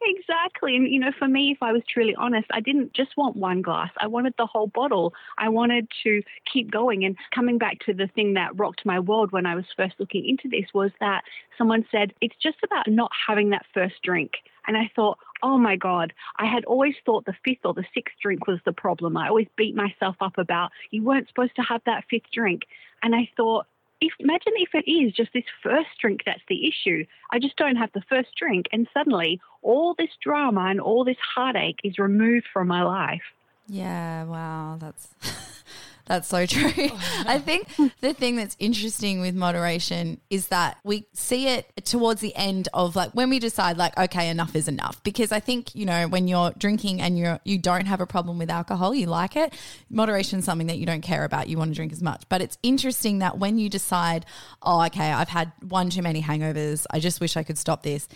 [0.00, 0.76] exactly.
[0.76, 3.60] And, you know, for me, if I was truly honest, I didn't just want one
[3.60, 3.90] glass.
[4.00, 5.12] I wanted the whole bottle.
[5.38, 7.04] I wanted to keep going.
[7.04, 10.26] And coming back to the thing that rocked my world when I was first looking
[10.26, 11.22] into this was that
[11.58, 14.32] someone said, it's just about not having that first drink.
[14.66, 18.16] And I thought, oh my God, I had always thought the fifth or the sixth
[18.22, 19.16] drink was the problem.
[19.16, 22.62] I always beat myself up about you weren't supposed to have that fifth drink.
[23.02, 23.66] And I thought,
[24.00, 27.04] if imagine if it is just this first drink that's the issue.
[27.30, 31.18] I just don't have the first drink, and suddenly all this drama and all this
[31.34, 33.22] heartache is removed from my life.
[33.68, 35.08] Yeah, wow, that's
[36.10, 36.72] That's so true.
[37.24, 37.68] I think
[38.00, 42.96] the thing that's interesting with moderation is that we see it towards the end of
[42.96, 46.26] like when we decide like okay enough is enough because I think you know when
[46.26, 49.54] you're drinking and you're you don't have a problem with alcohol you like it
[49.88, 52.42] moderation is something that you don't care about you want to drink as much but
[52.42, 54.26] it's interesting that when you decide
[54.64, 58.08] oh okay I've had one too many hangovers I just wish I could stop this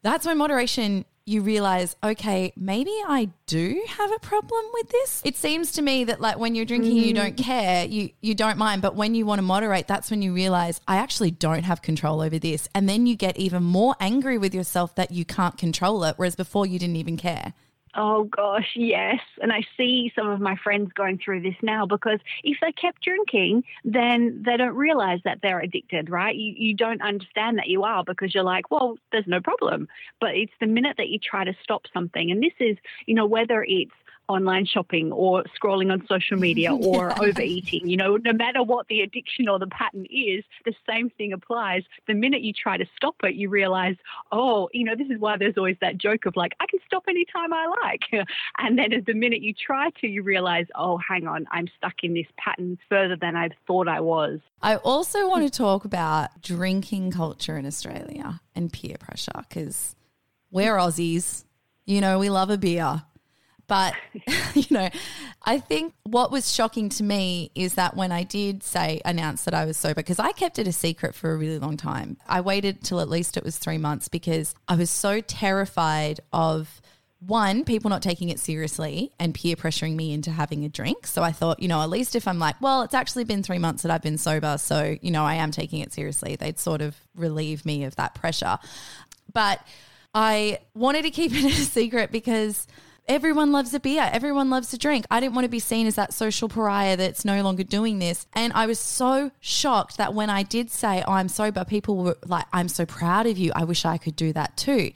[0.00, 5.22] that's when moderation you realize, okay, maybe I do have a problem with this.
[5.24, 7.06] It seems to me that like when you're drinking, mm.
[7.06, 7.42] you don't mm.
[7.42, 10.80] care, you you don't mind, but when you want to moderate, that's when you realize
[10.86, 14.54] I actually don't have control over this, and then you get even more angry with
[14.54, 17.54] yourself that you can't control it, whereas before you didn't even care.
[17.96, 19.20] Oh gosh, yes.
[19.40, 23.02] And I see some of my friends going through this now because if they kept
[23.02, 26.34] drinking, then they don't realize that they're addicted, right?
[26.34, 29.86] You, you don't understand that you are because you're like, well, there's no problem.
[30.20, 32.32] But it's the minute that you try to stop something.
[32.32, 32.76] And this is,
[33.06, 33.92] you know, whether it's
[34.28, 37.88] online shopping or scrolling on social media or overeating.
[37.88, 41.82] You know, no matter what the addiction or the pattern is, the same thing applies.
[42.06, 43.96] The minute you try to stop it, you realize,
[44.32, 47.04] oh, you know, this is why there's always that joke of like, I can stop
[47.08, 48.26] anytime I like.
[48.58, 51.94] and then at the minute you try to, you realize, oh, hang on, I'm stuck
[52.02, 54.40] in this pattern further than I thought I was.
[54.62, 59.94] I also want to talk about drinking culture in Australia and peer pressure because
[60.50, 61.44] we're Aussies.
[61.84, 63.02] You know, we love a beer.
[63.66, 63.94] But,
[64.54, 64.88] you know,
[65.44, 69.54] I think what was shocking to me is that when I did say, announce that
[69.54, 72.40] I was sober, because I kept it a secret for a really long time, I
[72.40, 76.80] waited till at least it was three months because I was so terrified of
[77.26, 81.06] one, people not taking it seriously and peer pressuring me into having a drink.
[81.06, 83.58] So I thought, you know, at least if I'm like, well, it's actually been three
[83.58, 84.58] months that I've been sober.
[84.58, 88.14] So, you know, I am taking it seriously, they'd sort of relieve me of that
[88.14, 88.58] pressure.
[89.32, 89.60] But
[90.14, 92.66] I wanted to keep it a secret because
[93.06, 94.08] everyone loves a beer.
[94.12, 95.06] Everyone loves a drink.
[95.10, 98.26] I didn't want to be seen as that social pariah that's no longer doing this.
[98.32, 102.16] And I was so shocked that when I did say, oh, I'm sober, people were
[102.26, 103.52] like, I'm so proud of you.
[103.54, 104.92] I wish I could do that too.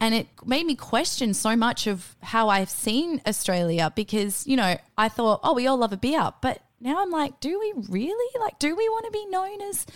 [0.00, 4.76] And it made me question so much of how I've seen Australia because, you know,
[4.98, 6.30] I thought, oh, we all love a beer.
[6.40, 8.40] But now I'm like, do we really?
[8.40, 9.86] Like, do we want to be known as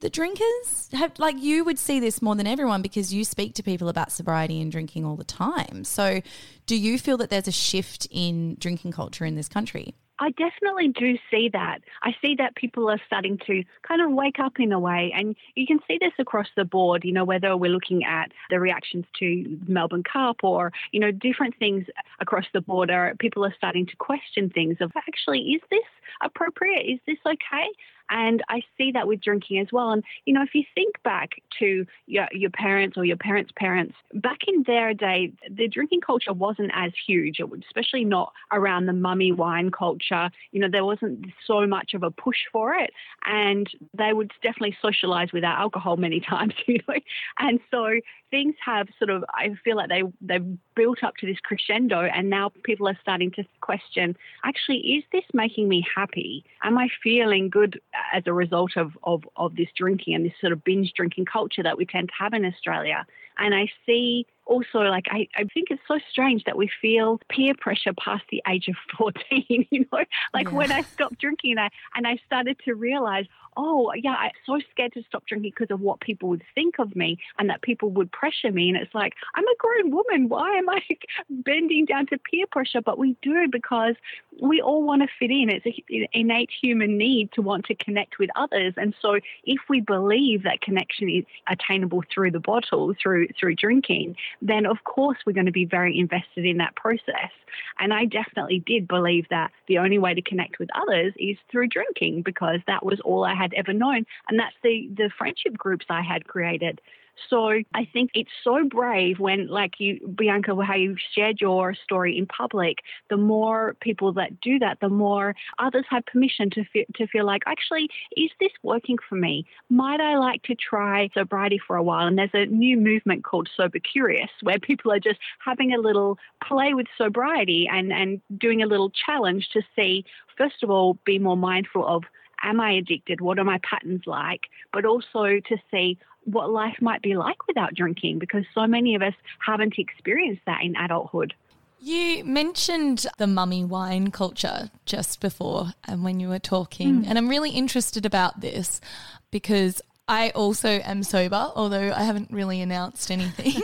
[0.00, 3.62] the drinkers have like you would see this more than everyone because you speak to
[3.62, 5.84] people about sobriety and drinking all the time.
[5.84, 6.22] So,
[6.66, 9.94] do you feel that there's a shift in drinking culture in this country?
[10.20, 11.78] I definitely do see that.
[12.02, 15.34] I see that people are starting to kind of wake up in a way, and
[15.54, 17.04] you can see this across the board.
[17.04, 21.56] You know, whether we're looking at the reactions to Melbourne Cup or you know different
[21.58, 21.86] things
[22.20, 25.80] across the border, people are starting to question things of actually, is this
[26.22, 26.84] appropriate?
[26.84, 27.68] Is this okay?
[28.10, 29.90] And I see that with drinking as well.
[29.90, 31.30] And, you know, if you think back
[31.60, 36.32] to your, your parents or your parents' parents, back in their day, the drinking culture
[36.32, 40.30] wasn't as huge, especially not around the mummy wine culture.
[40.50, 42.90] You know, there wasn't so much of a push for it.
[43.24, 46.94] And they would definitely socialize without alcohol many times, you know.
[47.38, 48.00] And so
[48.30, 52.02] things have sort of, I feel like they, they've built up to this crescendo.
[52.02, 56.44] And now people are starting to question actually, is this making me happy?
[56.62, 57.80] Am I feeling good
[58.12, 61.62] as a result of, of, of this drinking and this sort of binge drinking culture
[61.62, 63.06] that we tend to have in Australia?
[63.40, 67.54] And I see also, like, I, I think it's so strange that we feel peer
[67.58, 70.04] pressure past the age of 14, you know?
[70.34, 70.54] Like yeah.
[70.54, 73.26] when I stopped drinking and I, and I started to realize,
[73.56, 76.94] oh, yeah, I'm so scared to stop drinking because of what people would think of
[76.96, 78.68] me and that people would pressure me.
[78.68, 80.28] And it's like, I'm a grown woman.
[80.28, 80.80] Why am I
[81.30, 82.80] bending down to peer pressure?
[82.80, 83.94] But we do because
[84.40, 85.50] we all want to fit in.
[85.50, 88.74] It's an innate human need to want to connect with others.
[88.76, 94.16] And so if we believe that connection is attainable through the bottle, through through drinking,
[94.42, 97.30] then of course we're going to be very invested in that process.
[97.78, 101.68] And I definitely did believe that the only way to connect with others is through
[101.68, 104.06] drinking because that was all I had ever known.
[104.28, 106.80] And that's the, the friendship groups I had created.
[107.28, 112.16] So I think it's so brave when, like you, Bianca, how you shared your story
[112.16, 112.78] in public.
[113.08, 117.24] The more people that do that, the more others have permission to feel, to feel
[117.24, 119.46] like, actually, is this working for me?
[119.68, 122.06] Might I like to try sobriety for a while?
[122.06, 126.18] And there's a new movement called Sober Curious, where people are just having a little
[126.46, 130.04] play with sobriety and and doing a little challenge to see,
[130.36, 132.04] first of all, be more mindful of
[132.42, 133.20] am I addicted?
[133.20, 134.42] What are my patterns like?
[134.72, 139.02] But also to see what life might be like without drinking because so many of
[139.02, 139.14] us
[139.44, 141.34] haven't experienced that in adulthood.
[141.82, 147.06] You mentioned the mummy wine culture just before and when you were talking, mm.
[147.08, 148.82] and I'm really interested about this
[149.30, 149.80] because
[150.10, 153.62] I also am sober, although I haven't really announced anything.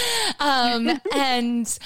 [0.40, 1.78] um, and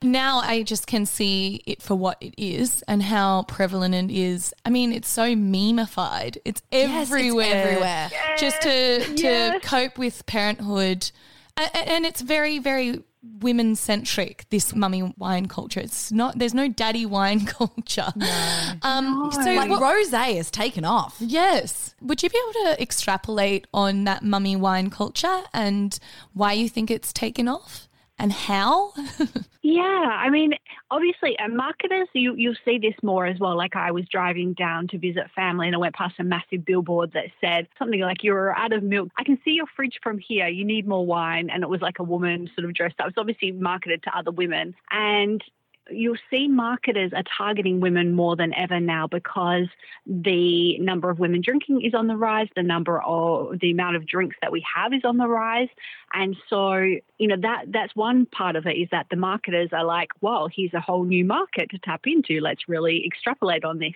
[0.00, 4.54] now I just can see it for what it is and how prevalent it is.
[4.64, 6.36] I mean, it's so memeified.
[6.44, 7.46] It's everywhere.
[7.46, 8.10] Yes, it's everywhere.
[8.38, 9.62] Just to to yes.
[9.64, 11.10] cope with parenthood.
[11.56, 15.80] And it's very, very women centric this mummy wine culture.
[15.80, 18.12] It's not there's no daddy wine culture.
[18.14, 18.72] No.
[18.82, 19.30] um no.
[19.30, 21.16] so like rose has taken off.
[21.18, 21.94] Yes.
[22.00, 25.98] Would you be able to extrapolate on that mummy wine culture and
[26.32, 27.87] why you think it's taken off
[28.18, 28.92] and how?
[29.62, 30.54] yeah, I mean,
[30.90, 33.56] obviously, uh, marketers, you, you'll see this more as well.
[33.56, 37.12] Like, I was driving down to visit family and I went past a massive billboard
[37.12, 39.08] that said something like, You're out of milk.
[39.16, 40.48] I can see your fridge from here.
[40.48, 41.50] You need more wine.
[41.50, 43.08] And it was like a woman sort of dressed up.
[43.08, 44.74] It's obviously marketed to other women.
[44.90, 45.42] And
[45.90, 49.66] you'll see marketers are targeting women more than ever now because
[50.06, 54.06] the number of women drinking is on the rise, the number of the amount of
[54.06, 55.68] drinks that we have is on the rise.
[56.12, 59.84] And so, you know, that that's one part of it is that the marketers are
[59.84, 62.40] like, well, here's a whole new market to tap into.
[62.40, 63.94] Let's really extrapolate on this.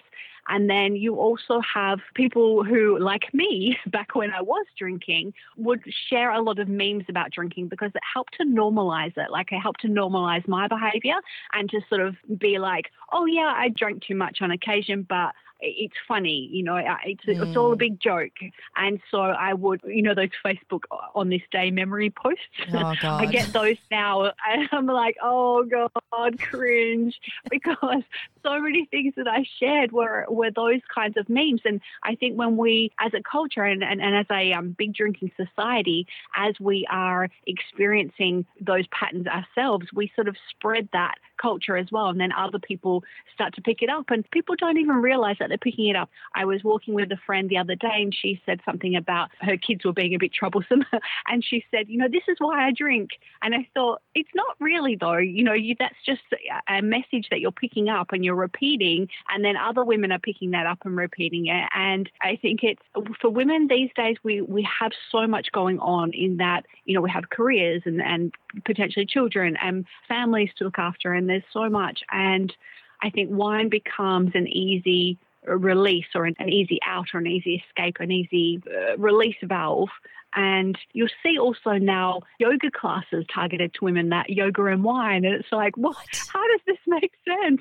[0.49, 5.83] And then you also have people who, like me, back when I was drinking, would
[6.09, 9.31] share a lot of memes about drinking because it helped to normalize it.
[9.31, 11.17] Like it helped to normalize my behavior
[11.53, 15.33] and to sort of be like, oh, yeah, I drank too much on occasion, but
[15.63, 17.47] it's funny, you know, it's, mm.
[17.47, 17.79] it's all a mm.
[17.79, 18.33] big joke.
[18.77, 20.81] And so I would, you know, those Facebook
[21.15, 22.43] on this day memory posts.
[22.73, 27.19] Oh, I get those now and I'm like, oh God, cringe.
[27.51, 28.03] Because
[28.43, 31.61] so many things that I shared were, were those kinds of memes.
[31.65, 34.95] And I think when we, as a culture and, and, and as a um, big
[34.95, 41.77] drinking society, as we are experiencing those patterns ourselves, we sort of spread that culture
[41.77, 42.09] as well.
[42.09, 43.05] And then other people
[43.35, 46.09] start to pick it up, and people don't even realize that they're picking it up.
[46.35, 49.59] I was walking with a friend the other day, and she said something about her
[49.59, 50.83] kids were being a bit troublesome.
[51.27, 53.11] and she said, You know, this is why I drink.
[53.43, 55.19] And I thought, It's not really, though.
[55.19, 56.23] You know, you, that's just
[56.69, 59.09] a message that you're picking up and you're repeating.
[59.29, 61.69] And then other women are picking that up and repeating it.
[61.75, 62.83] And I think it's
[63.21, 67.03] for women these days, we, we have so much going on in that, you know,
[67.03, 68.33] we have careers and, and
[68.65, 71.13] potentially children and families to look after.
[71.13, 72.01] And there's so much.
[72.11, 72.55] And
[73.03, 77.97] I think wine becomes an easy release or an, easy out or an easy escape,
[78.01, 79.89] an easy uh, release valve.
[80.35, 85.27] And you'll see also now yoga classes targeted to women that yoga and wine.
[85.27, 85.97] And it's like, what?
[86.33, 87.61] How does this make sense?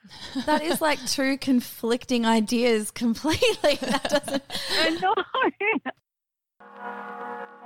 [0.46, 3.78] that is like two conflicting ideas completely.
[3.92, 4.44] That doesn't.
[4.78, 5.14] I know.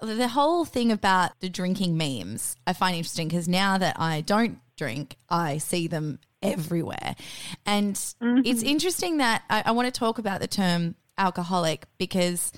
[0.00, 4.60] the whole thing about the drinking memes I find interesting because now that I don't
[4.76, 7.16] drink, I see them everywhere.
[7.66, 12.52] And it's interesting that I, I want to talk about the term alcoholic because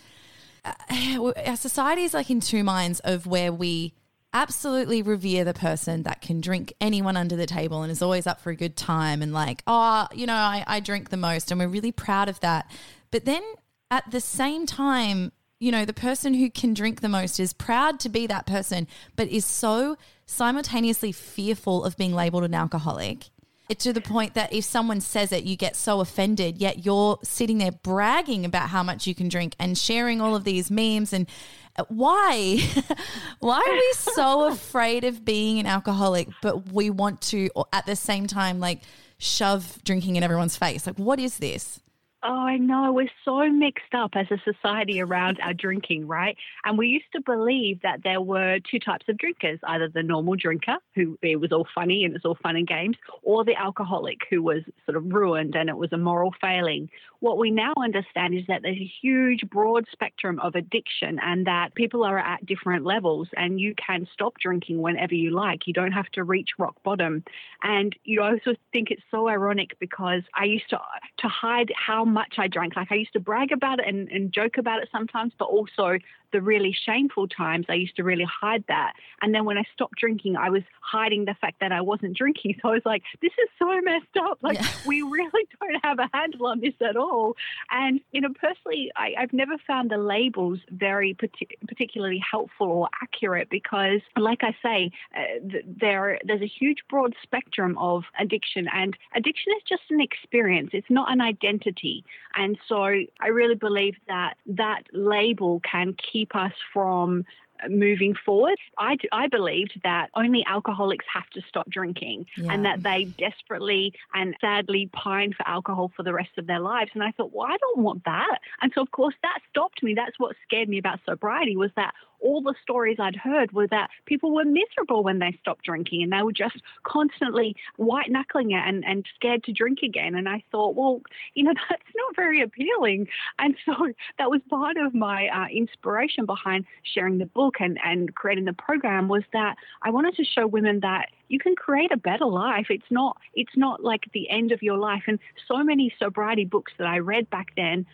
[0.65, 3.95] uh, our society is like in two minds of where we
[4.33, 8.41] absolutely revere the person that can drink anyone under the table and is always up
[8.41, 11.59] for a good time and like, oh, you know, I, I drink the most and
[11.59, 12.71] we're really proud of that.
[13.11, 13.43] But then
[13.91, 18.01] at the same time, you know, the person who can drink the most is proud
[18.01, 23.29] to be that person, but is so simultaneously fearful of being labeled an alcoholic.
[23.69, 27.19] It's to the point that if someone says it, you get so offended, yet you're
[27.23, 31.13] sitting there bragging about how much you can drink and sharing all of these memes.
[31.13, 31.29] And
[31.77, 32.59] uh, why?
[33.39, 37.95] why are we so afraid of being an alcoholic, but we want to, at the
[37.95, 38.81] same time, like
[39.19, 40.87] shove drinking in everyone's face?
[40.87, 41.81] Like, what is this?
[42.23, 42.93] Oh, I know.
[42.93, 46.37] We're so mixed up as a society around our drinking, right?
[46.65, 50.37] And we used to believe that there were two types of drinkers either the normal
[50.37, 54.19] drinker, who it was all funny and it's all fun and games, or the alcoholic,
[54.29, 56.91] who was sort of ruined and it was a moral failing.
[57.21, 61.75] What we now understand is that there's a huge, broad spectrum of addiction and that
[61.75, 65.67] people are at different levels and you can stop drinking whenever you like.
[65.67, 67.23] You don't have to reach rock bottom.
[67.63, 70.79] And you also think it's so ironic because I used to,
[71.19, 72.75] to hide how much I drank.
[72.75, 75.99] Like I used to brag about it and, and joke about it sometimes, but also
[76.33, 78.95] the really shameful times, I used to really hide that.
[79.23, 82.57] And then when I stopped drinking, I was hiding the fact that I wasn't drinking.
[82.63, 84.39] So I was like, this is so messed up.
[84.43, 84.69] Like, yeah.
[84.87, 87.35] we really don't have a handle on this at all.
[87.71, 92.89] And, you know, personally, I, have never found the labels very partic- particularly helpful or
[93.03, 98.97] accurate because, like I say, uh, there there's a huge broad spectrum of addiction, and
[99.15, 102.05] addiction is just an experience, it's not an identity.
[102.35, 107.25] And so I really believe that that label can keep keep us from
[107.69, 108.59] moving forward.
[108.79, 112.53] I, I believed that only alcoholics have to stop drinking yeah.
[112.53, 116.91] and that they desperately and sadly pine for alcohol for the rest of their lives.
[116.95, 118.39] And I thought, well, I don't want that.
[118.63, 119.95] And so, of course, that stopped me.
[119.95, 123.91] That's what scared me about sobriety was that all the stories I'd heard were that
[124.07, 128.63] people were miserable when they stopped drinking and they were just constantly white knuckling it
[128.67, 130.15] and, and scared to drink again.
[130.15, 131.03] And I thought, well,
[131.35, 133.09] you know, that's not very appealing.
[133.39, 133.75] And so
[134.19, 138.53] that was part of my uh, inspiration behind sharing the book and, and creating the
[138.53, 142.67] program was that I wanted to show women that you can create a better life.
[142.69, 145.05] It's not it's not like the end of your life.
[145.07, 147.87] And so many sobriety books that I read back then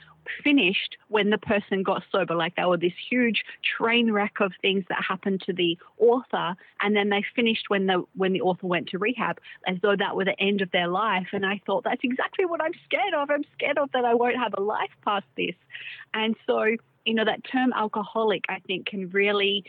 [0.43, 2.35] finished when the person got sober.
[2.35, 3.45] Like they were this huge
[3.77, 8.03] train wreck of things that happened to the author, and then they finished when the
[8.17, 11.29] when the author went to rehab, as though that were the end of their life.
[11.33, 13.31] And I thought that's exactly what I'm scared of.
[13.31, 15.55] I'm scared of that I won't have a life past this.
[16.15, 16.65] And so
[17.05, 19.65] you know, that term alcoholic, I think, can really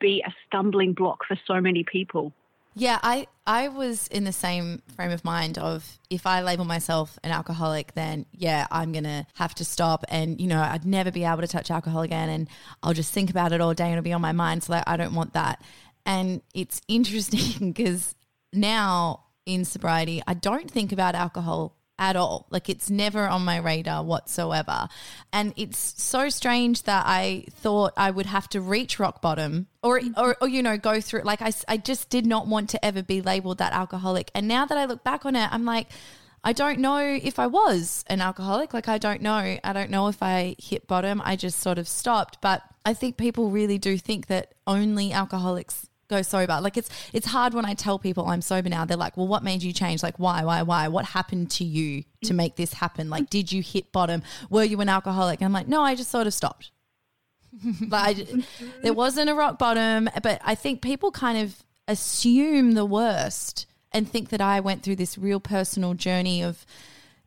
[0.00, 2.32] be a stumbling block for so many people.
[2.74, 7.18] Yeah, I I was in the same frame of mind of if I label myself
[7.24, 11.24] an alcoholic, then yeah, I'm gonna have to stop, and you know, I'd never be
[11.24, 12.48] able to touch alcohol again, and
[12.82, 14.62] I'll just think about it all day, and it'll be on my mind.
[14.62, 15.62] So like, I don't want that.
[16.06, 18.14] And it's interesting because
[18.52, 22.46] now in sobriety, I don't think about alcohol at all.
[22.50, 24.88] Like it's never on my radar whatsoever.
[25.32, 30.00] And it's so strange that I thought I would have to reach rock bottom or,
[30.00, 30.14] mm.
[30.16, 33.02] or, or, you know, go through Like I, I just did not want to ever
[33.02, 34.30] be labeled that alcoholic.
[34.34, 35.88] And now that I look back on it, I'm like,
[36.42, 38.72] I don't know if I was an alcoholic.
[38.72, 39.58] Like, I don't know.
[39.62, 41.20] I don't know if I hit bottom.
[41.22, 42.38] I just sort of stopped.
[42.40, 46.60] But I think people really do think that only alcoholics go sober.
[46.60, 48.84] Like it's it's hard when I tell people I'm sober now.
[48.84, 50.02] They're like, "Well, what made you change?
[50.02, 50.88] Like why, why, why?
[50.88, 53.08] What happened to you to make this happen?
[53.08, 54.22] Like did you hit bottom?
[54.50, 56.72] Were you an alcoholic?" And I'm like, "No, I just sort of stopped."
[57.88, 58.44] like I,
[58.82, 64.08] there wasn't a rock bottom, but I think people kind of assume the worst and
[64.08, 66.64] think that I went through this real personal journey of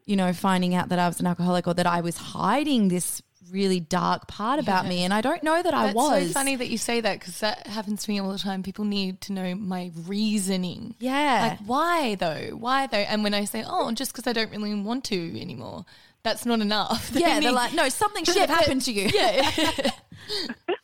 [0.05, 3.21] you know, finding out that I was an alcoholic or that I was hiding this
[3.53, 4.89] really dark part about yeah.
[4.89, 6.27] me, and I don't know that That's I was.
[6.27, 8.63] so funny that you say that because that happens to me all the time.
[8.63, 10.95] People need to know my reasoning.
[10.99, 12.49] Yeah, like why though?
[12.57, 12.97] Why though?
[12.97, 15.85] And when I say, oh, just because I don't really want to anymore,
[16.23, 17.09] that's not enough.
[17.13, 19.09] They yeah, need, they're like, no, something should have happened to you.
[19.13, 19.91] Yeah.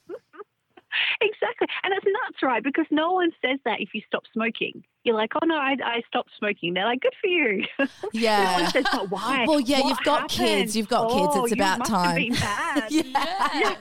[1.22, 1.68] exactly.
[1.84, 2.64] And it's nuts, right?
[2.64, 4.84] Because no one says that if you stop smoking.
[5.04, 6.74] You're like, oh no, I, I stopped smoking.
[6.74, 7.66] They're like, good for you.
[8.14, 8.44] Yeah.
[8.58, 9.46] no one says, but why?
[9.48, 10.48] Well, yeah, what you've got happened?
[10.48, 10.76] kids.
[10.76, 11.30] You've got kids.
[11.32, 12.22] Oh, it's about time.
[12.32, 12.88] yeah.
[12.90, 13.76] yeah.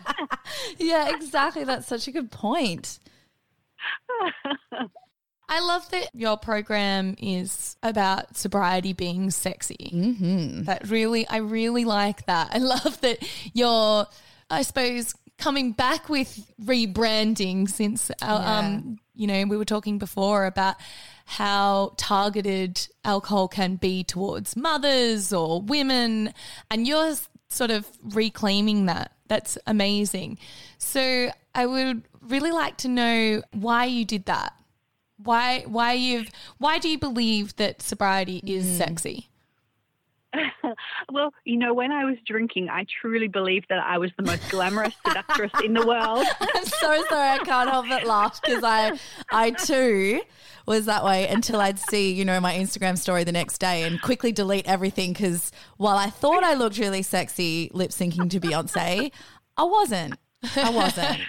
[0.79, 1.65] yeah, exactly.
[1.65, 2.99] That's such a good point.
[5.51, 9.91] I love that your program is about sobriety being sexy.
[9.93, 10.65] Mm-hmm.
[10.65, 12.51] That really, I really like that.
[12.53, 14.07] I love that you're,
[14.51, 18.59] I suppose, coming back with rebranding since our, Yeah.
[18.59, 20.77] um you know we were talking before about
[21.25, 26.33] how targeted alcohol can be towards mothers or women
[26.71, 27.15] and you're
[27.51, 29.13] sort of reclaiming that.
[29.29, 30.39] That's amazing.
[30.79, 34.53] So i would really like to know why you did that.
[35.17, 39.29] Why why you've why do you believe that sobriety is sexy
[41.13, 44.49] well, you know, when I was drinking, I truly believed that I was the most
[44.51, 46.27] glamorous seductress in the world.
[46.41, 48.99] I'm so sorry I can't help but laugh because I
[49.31, 50.21] I too
[50.67, 54.01] was that way until I'd see, you know, my Instagram story the next day and
[54.03, 59.11] quickly delete everything because while I thought I looked really sexy lip syncing to Beyonce,
[59.57, 60.15] I wasn't.
[60.57, 61.21] I wasn't.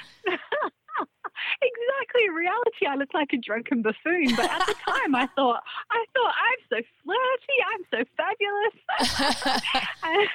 [2.09, 2.25] Exactly.
[2.27, 4.35] In reality, I looked like a drunken buffoon.
[4.35, 7.57] But at the time, I thought, I thought I'm so flirty.
[7.73, 9.59] I'm so fabulous.
[10.03, 10.29] and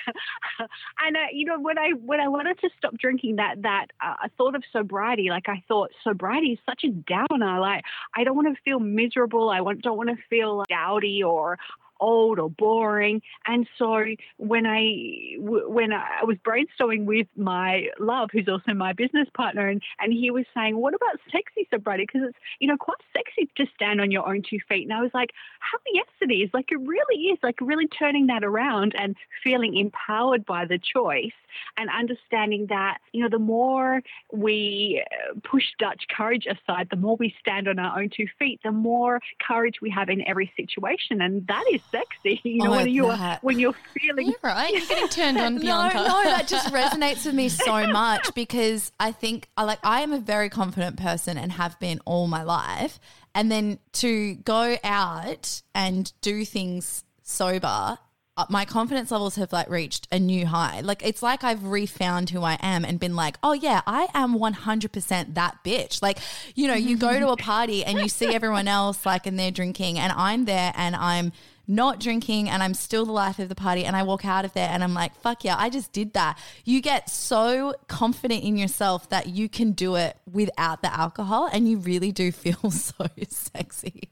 [1.07, 4.15] and, uh, you know, when I when I wanted to stop drinking, that that uh,
[4.23, 5.31] I thought of sobriety.
[5.31, 7.61] Like I thought, sobriety is such a downer.
[7.61, 7.85] Like
[8.17, 9.51] I don't want to feel miserable.
[9.51, 11.59] I want, don't want to feel like, dowdy or
[12.01, 13.23] old or boring.
[13.47, 14.05] And so
[14.37, 19.83] when I when I was brainstorming with my love, who's also my business partner, and
[19.99, 22.07] and he was saying, "What about sexy sobriety?
[22.07, 25.01] Because it's you know quite sexy to stand on your own two feet." And I
[25.01, 25.31] was like,
[25.61, 26.51] "How yes, it is.
[26.53, 27.39] Like it really is.
[27.43, 31.33] Like really turning that around and feeling empowered by the choice."
[31.77, 35.05] And understanding that, you know, the more we
[35.45, 39.21] push Dutch courage aside, the more we stand on our own two feet, the more
[39.41, 42.41] courage we have in every situation, and that is sexy.
[42.45, 43.43] You know, Oh, when you're that.
[43.45, 47.25] when you're feeling you're right you're getting turned on No, bianca no, that just resonates
[47.27, 51.37] with me so much because I think I like I am a very confident person
[51.39, 52.99] and have been all my life.
[53.35, 57.99] And then to go out and do things sober,
[58.37, 60.81] uh, my confidence levels have like reached a new high.
[60.81, 64.35] Like it's like I've refound who I am and been like, "Oh yeah, I am
[64.39, 66.19] 100% that bitch." Like,
[66.55, 69.51] you know, you go to a party and you see everyone else like and they're
[69.51, 71.33] drinking and I'm there and I'm
[71.67, 74.53] not drinking and I'm still the life of the party and I walk out of
[74.53, 76.39] there and I'm like, fuck yeah, I just did that.
[76.65, 81.69] You get so confident in yourself that you can do it without the alcohol and
[81.69, 84.11] you really do feel so sexy.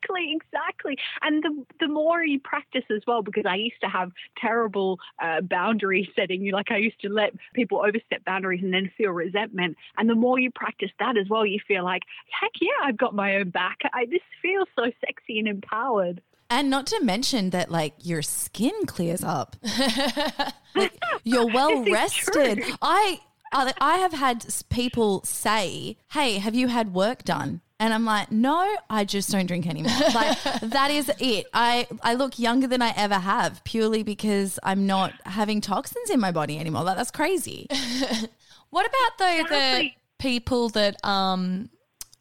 [0.01, 0.97] exactly, exactly.
[1.21, 5.41] And the the more you practice as well, because I used to have terrible uh,
[5.41, 6.43] boundary setting.
[6.43, 9.77] You like I used to let people overstep boundaries and then feel resentment.
[9.97, 12.03] And the more you practice that as well, you feel like,
[12.39, 13.77] heck yeah, I've got my own back.
[13.93, 16.21] I, this feels so sexy and empowered.
[16.49, 19.55] And not to mention that like your skin clears up.
[20.73, 22.63] Like, you're well rested.
[22.81, 23.19] I
[23.51, 28.31] I I have had people say, "Hey, have you had work done?" And I'm like,
[28.31, 31.47] "No, I just don't drink anymore." Like that is it.
[31.53, 36.19] I I look younger than I ever have purely because I'm not having toxins in
[36.19, 36.83] my body anymore.
[36.83, 37.67] Like that's crazy.
[38.71, 41.69] What about though the people that um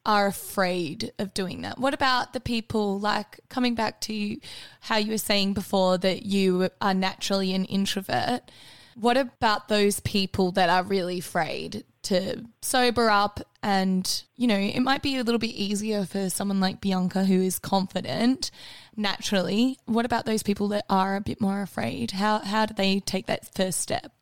[0.04, 1.78] are afraid of doing that?
[1.78, 4.36] What about the people like coming back to
[4.80, 8.50] how you were saying before that you are naturally an introvert?
[8.96, 14.80] What about those people that are really afraid to sober up and you know, it
[14.80, 18.50] might be a little bit easier for someone like Bianca who is confident
[18.96, 19.78] naturally.
[19.86, 22.12] What about those people that are a bit more afraid?
[22.12, 24.12] How how do they take that first step?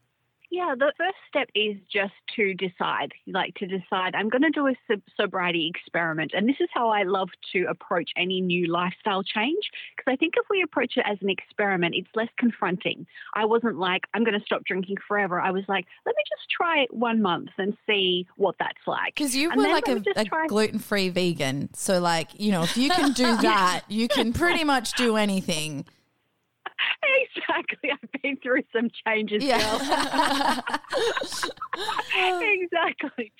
[0.50, 4.66] Yeah, the first step is just to decide, like to decide, I'm going to do
[4.66, 6.32] a sob- sobriety experiment.
[6.34, 9.70] And this is how I love to approach any new lifestyle change.
[9.94, 13.06] Because I think if we approach it as an experiment, it's less confronting.
[13.34, 15.38] I wasn't like, I'm going to stop drinking forever.
[15.38, 19.14] I was like, let me just try it one month and see what that's like.
[19.16, 21.68] Because you And were like a, a try- gluten free vegan.
[21.74, 25.84] So, like, you know, if you can do that, you can pretty much do anything.
[27.36, 27.90] Exactly.
[27.90, 29.42] I've been through some changes.
[29.42, 29.58] Yeah.
[32.40, 33.32] exactly.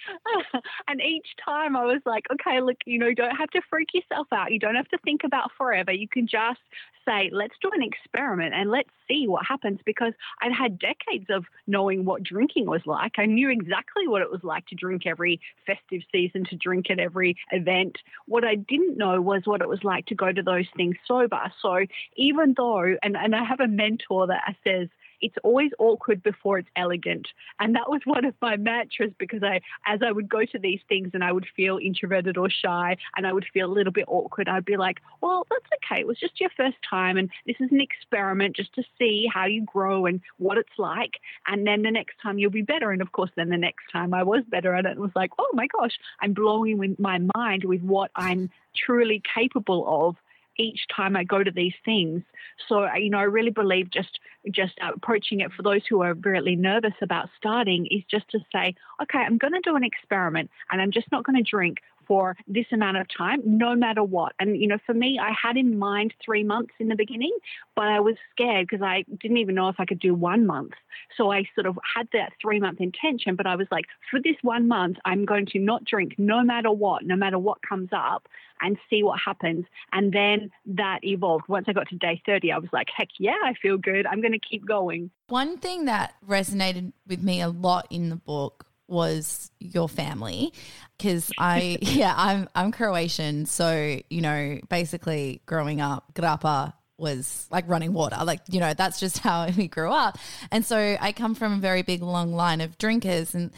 [0.89, 3.89] and each time I was like, okay, look, you know, you don't have to freak
[3.95, 4.53] yourself out.
[4.53, 5.93] You don't have to think about forever.
[5.93, 6.61] You can just
[7.09, 11.45] say, let's do an experiment and let's see what happens because I'd had decades of
[11.67, 13.13] knowing what drinking was like.
[13.19, 16.99] I knew exactly what it was like to drink every festive season, to drink at
[16.99, 17.99] every event.
[18.27, 21.41] What I didn't know was what it was like to go to those things sober.
[21.63, 21.87] So
[22.17, 24.89] even though, and, and I have a mentor that says,
[25.21, 27.29] it's always awkward before it's elegant.
[27.61, 30.81] And that was one of my mantras because I, as I would go to these
[30.89, 34.05] things and I would feel introverted or shy and I would feel a little bit
[34.09, 36.01] awkward, I'd be like, well, that's okay.
[36.01, 39.47] It was just your first time and this is an experiment just to see how
[39.47, 41.15] you grow and what it's like.
[41.47, 42.91] And then the next time you'll be better.
[42.91, 45.31] And of course, then the next time I was better at it and was like,
[45.39, 50.17] oh my gosh, I'm blowing with my mind with what I'm truly capable of
[50.59, 52.23] each time I go to these things.
[52.69, 54.19] So, you know, I really believe just
[54.51, 58.75] just approaching it for those who are really nervous about starting is just to say,
[59.03, 61.79] okay, I'm going to do an experiment and I'm just not going to drink
[62.09, 64.33] for this amount of time, no matter what.
[64.41, 67.37] And, you know, for me, I had in mind three months in the beginning,
[67.77, 70.73] but I was scared because I didn't even know if I could do one month.
[71.17, 74.37] So I sort of had that three month intention, but I was like, for this
[74.41, 78.27] one month, I'm going to not drink no matter what, no matter what comes up
[78.61, 79.67] and see what happens.
[79.93, 81.49] And then that evolved.
[81.49, 84.07] Once I got to day 30, I was like, heck yeah, I feel good.
[84.07, 85.11] I'm going to keep going.
[85.29, 90.53] One thing that resonated with me a lot in the book was your family
[90.97, 97.69] because I yeah I'm I'm Croatian so you know basically growing up grappa was like
[97.69, 100.17] running water like you know that's just how we grew up
[100.51, 103.51] and so I come from a very big long line of drinkers and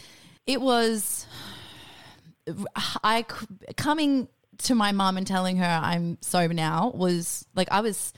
[0.47, 1.27] it was
[3.05, 3.25] I
[3.77, 4.29] coming
[4.65, 8.13] to my mom and telling her I'm sober now was like I was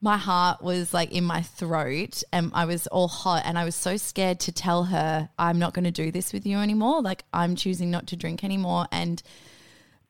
[0.00, 3.74] my heart was like in my throat and I was all hot and I was
[3.74, 7.00] so scared to tell her I'm not going to do this with you anymore.
[7.00, 9.22] Like I'm choosing not to drink anymore and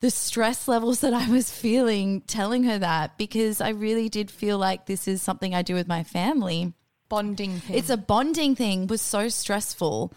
[0.01, 4.57] the stress levels that I was feeling telling her that because I really did feel
[4.57, 6.73] like this is something I do with my family.
[7.07, 7.77] Bonding thing.
[7.77, 10.13] It's a bonding thing was so stressful.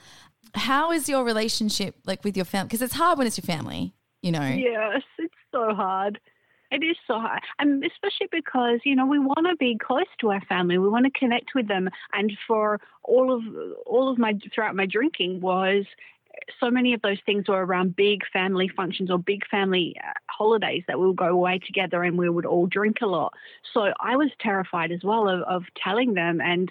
[0.54, 2.66] How is your relationship like with your family?
[2.68, 4.46] Because it's hard when it's your family, you know?
[4.46, 6.20] Yes, it's so hard.
[6.70, 10.32] It is so hard, and especially because you know we want to be close to
[10.32, 13.42] our family, we want to connect with them, and for all of
[13.86, 15.86] all of my throughout my drinking was
[16.60, 20.84] so many of those things were around big family functions or big family uh, holidays
[20.86, 23.32] that we would go away together and we would all drink a lot.
[23.72, 26.70] So I was terrified as well of, of telling them and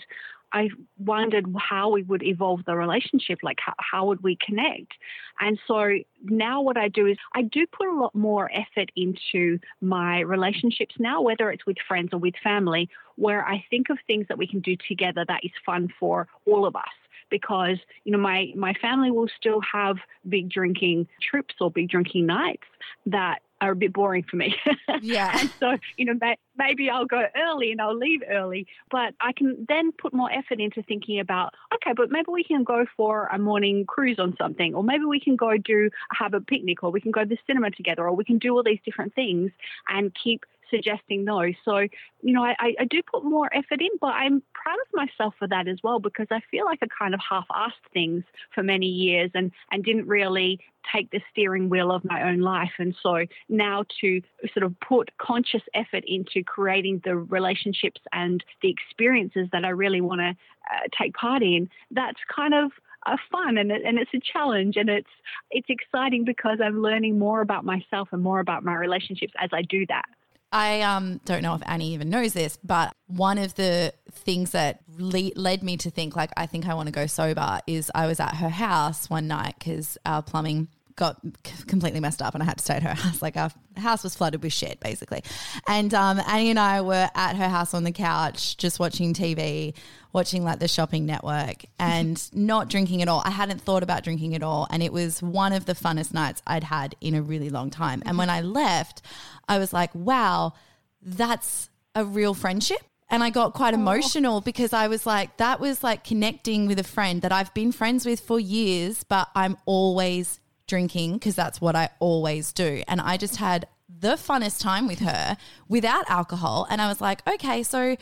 [0.53, 4.93] I wondered how we would evolve the relationship, like how, how would we connect?
[5.39, 5.89] And so
[6.23, 10.95] now what I do is I do put a lot more effort into my relationships
[10.99, 14.47] now, whether it's with friends or with family, where I think of things that we
[14.47, 16.83] can do together that is fun for all of us
[17.29, 19.97] because you know my my family will still have
[20.29, 22.63] big drinking trips or big drinking nights
[23.05, 24.55] that are a bit boring for me.
[25.01, 25.37] Yeah.
[25.39, 26.19] and so, you know,
[26.57, 30.59] maybe I'll go early and I'll leave early, but I can then put more effort
[30.59, 34.73] into thinking about, okay, but maybe we can go for a morning cruise on something,
[34.73, 37.37] or maybe we can go do have a picnic, or we can go to the
[37.45, 39.51] cinema together, or we can do all these different things
[39.87, 41.53] and keep suggesting those.
[41.63, 41.77] So,
[42.21, 45.47] you know, I, I do put more effort in, but I'm proud of myself for
[45.47, 48.87] that as well because I feel like I kind of half asked things for many
[48.87, 50.59] years and and didn't really
[50.93, 52.71] take the steering wheel of my own life.
[52.79, 54.21] And so now to
[54.53, 60.01] sort of put conscious effort into creating the relationships and the experiences that I really
[60.01, 62.71] want to uh, take part in, that's kind of
[63.05, 65.09] uh, fun and, it, and it's a challenge and it's
[65.51, 69.61] it's exciting because I'm learning more about myself and more about my relationships as I
[69.61, 70.05] do that.
[70.51, 74.81] I um, don't know if Annie even knows this, but one of the things that
[74.97, 78.07] le- led me to think like I think I want to go sober is I
[78.07, 81.21] was at her house one night because our plumbing got
[81.67, 83.21] completely messed up and I had to stay at her house.
[83.21, 85.23] Like our house was flooded with shit, basically.
[85.67, 89.73] And um, Annie and I were at her house on the couch, just watching TV,
[90.11, 93.21] watching like the shopping network and not drinking at all.
[93.23, 94.67] I hadn't thought about drinking at all.
[94.69, 98.03] And it was one of the funnest nights I'd had in a really long time.
[98.05, 99.01] And when I left,
[99.47, 100.53] I was like, wow,
[101.01, 102.81] that's a real friendship.
[103.09, 106.83] And I got quite emotional because I was like, that was like connecting with a
[106.83, 111.75] friend that I've been friends with for years, but I'm always drinking because that's what
[111.75, 112.83] I always do.
[112.87, 115.37] And I just had the funnest time with her
[115.67, 116.67] without alcohol.
[116.69, 117.97] And I was like, okay, so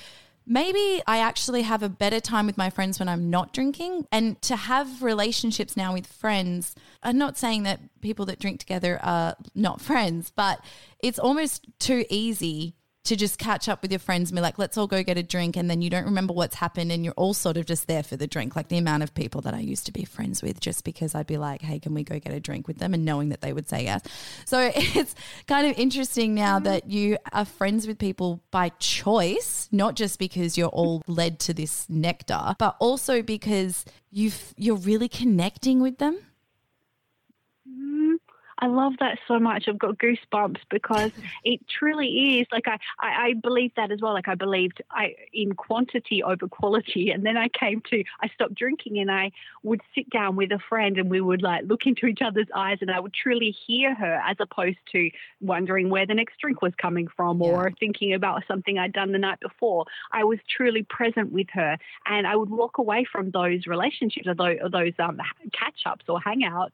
[0.46, 4.08] maybe I actually have a better time with my friends when I'm not drinking.
[4.12, 9.00] And to have relationships now with friends, I'm not saying that people that drink together
[9.02, 10.64] are not friends, but
[11.00, 12.76] it's almost too easy
[13.06, 15.24] to just catch up with your friends and be like, let's all go get a
[15.24, 15.56] drink.
[15.56, 18.18] And then you don't remember what's happened and you're all sort of just there for
[18.18, 18.56] the drink.
[18.56, 21.28] Like the amount of people that I used to be friends with just because I'd
[21.28, 22.94] be like, hey, can we go get a drink with them?
[22.94, 24.02] And knowing that they would say yes.
[24.46, 25.16] So it's
[25.48, 30.58] kind of interesting now that you are friends with people by choice, not just because
[30.58, 36.18] you're all led to this nectar, but also because you you're really connecting with them.
[38.66, 39.66] I love that so much.
[39.68, 41.12] I've got goosebumps because
[41.44, 44.14] it truly is like I, I, I believe that as well.
[44.14, 48.56] Like I believed I in quantity over quality, and then I came to I stopped
[48.56, 52.08] drinking and I would sit down with a friend and we would like look into
[52.08, 55.12] each other's eyes and I would truly hear her as opposed to
[55.42, 57.50] wondering where the next drink was coming from yeah.
[57.50, 59.86] or thinking about something I'd done the night before.
[60.12, 64.34] I was truly present with her, and I would walk away from those relationships or
[64.34, 65.22] those, or those um,
[65.54, 66.72] catch ups or hangouts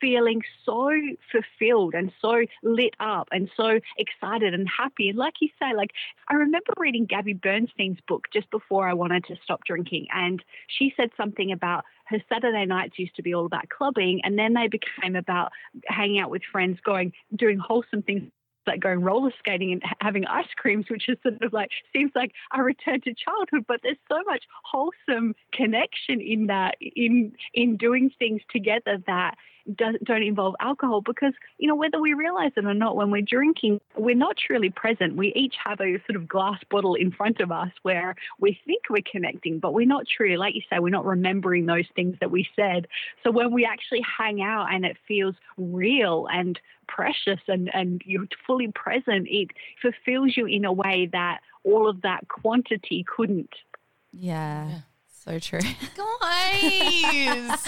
[0.00, 0.90] feeling so
[1.30, 5.08] fulfilled and so lit up and so excited and happy.
[5.08, 5.90] And like you say, like
[6.28, 10.92] I remember reading Gabby Bernstein's book just before I wanted to stop drinking, and she
[10.96, 14.68] said something about her Saturday nights used to be all about clubbing, and then they
[14.68, 15.52] became about
[15.86, 18.30] hanging out with friends, going doing wholesome things
[18.66, 22.32] like going roller skating and having ice creams, which is sort of like seems like
[22.54, 23.64] a return to childhood.
[23.66, 29.36] But there's so much wholesome connection in that, in in doing things together that
[29.74, 33.22] don't, don't involve alcohol because, you know, whether we realize it or not, when we're
[33.22, 35.16] drinking, we're not truly present.
[35.16, 38.82] We each have a sort of glass bottle in front of us where we think
[38.88, 42.30] we're connecting, but we're not truly, like you say, we're not remembering those things that
[42.30, 42.86] we said.
[43.24, 46.58] So when we actually hang out and it feels real and
[46.88, 49.48] precious and, and you're fully present, it
[49.82, 53.50] fulfills you in a way that all of that quantity couldn't.
[54.12, 54.68] Yeah.
[54.68, 54.78] yeah.
[55.26, 55.60] So true.
[55.96, 55.96] Guys.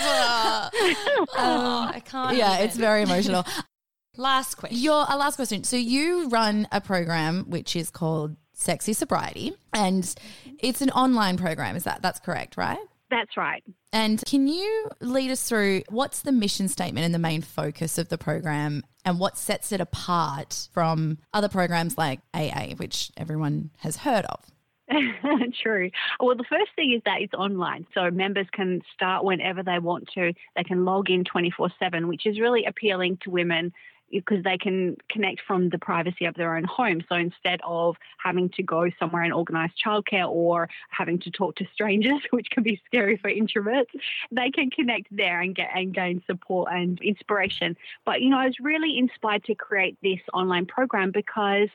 [1.36, 2.36] oh, I can't.
[2.36, 2.66] Yeah, even.
[2.66, 3.44] it's very emotional.
[4.16, 4.78] last question.
[4.78, 5.64] Your uh, last question.
[5.64, 10.14] So you run a program which is called Sexy Sobriety and
[10.60, 11.74] it's an online program.
[11.74, 12.78] Is that that's correct, right?
[13.10, 13.64] That's right.
[13.92, 18.08] And can you lead us through what's the mission statement and the main focus of
[18.08, 23.96] the program and what sets it apart from other programs like AA, which everyone has
[23.96, 24.44] heard of?
[25.62, 25.90] True.
[26.20, 27.86] Well, the first thing is that it's online.
[27.94, 30.32] So members can start whenever they want to.
[30.56, 33.72] They can log in 24 7, which is really appealing to women
[34.10, 37.02] because they can connect from the privacy of their own home.
[37.08, 41.66] So instead of having to go somewhere and organise childcare or having to talk to
[41.74, 43.92] strangers, which can be scary for introverts,
[44.30, 47.76] they can connect there and get and gain support and inspiration.
[48.04, 51.68] But you know, I was really inspired to create this online program because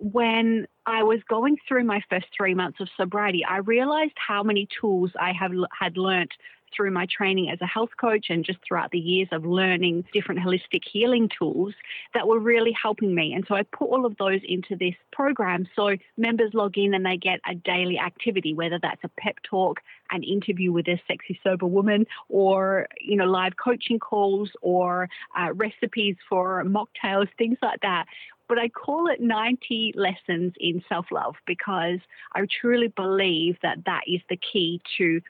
[0.00, 4.66] when I was going through my first three months of sobriety, I realized how many
[4.80, 6.32] tools I have had learnt
[6.74, 10.40] through my training as a health coach and just throughout the years of learning different
[10.40, 11.74] holistic healing tools
[12.14, 13.32] that were really helping me.
[13.32, 15.68] And so I put all of those into this program.
[15.74, 19.80] So members log in and they get a daily activity, whether that's a pep talk,
[20.12, 25.52] an interview with a sexy sober woman, or you know live coaching calls, or uh,
[25.54, 28.06] recipes for mocktails, things like that
[28.50, 32.00] but I call it 90 lessons in self love because
[32.34, 35.20] I truly believe that that is the key to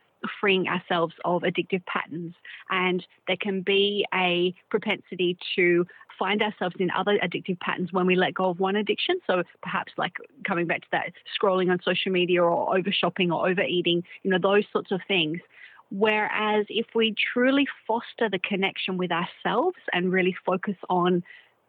[0.41, 2.35] freeing ourselves of addictive patterns.
[2.71, 5.87] And there can be a propensity to
[6.19, 9.21] find ourselves in other addictive patterns when we let go of one addiction.
[9.27, 10.15] So perhaps like
[10.47, 14.39] coming back to that scrolling on social media or over shopping or overeating, you know,
[14.43, 15.41] those sorts of things.
[15.91, 21.23] Whereas if we truly foster the connection with ourselves and really focus on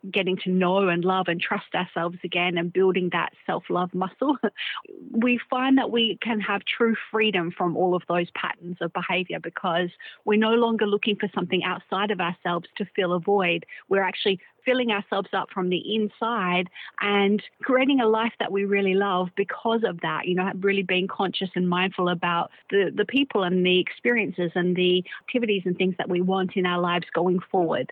[0.09, 4.37] getting to know and love and trust ourselves again and building that self love muscle,
[5.11, 9.39] we find that we can have true freedom from all of those patterns of behavior
[9.39, 9.89] because
[10.25, 13.65] we're no longer looking for something outside of ourselves to fill a void.
[13.89, 18.93] We're actually filling ourselves up from the inside and creating a life that we really
[18.93, 23.43] love because of that, you know, really being conscious and mindful about the, the people
[23.43, 27.39] and the experiences and the activities and things that we want in our lives going
[27.51, 27.91] forward.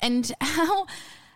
[0.00, 0.86] And how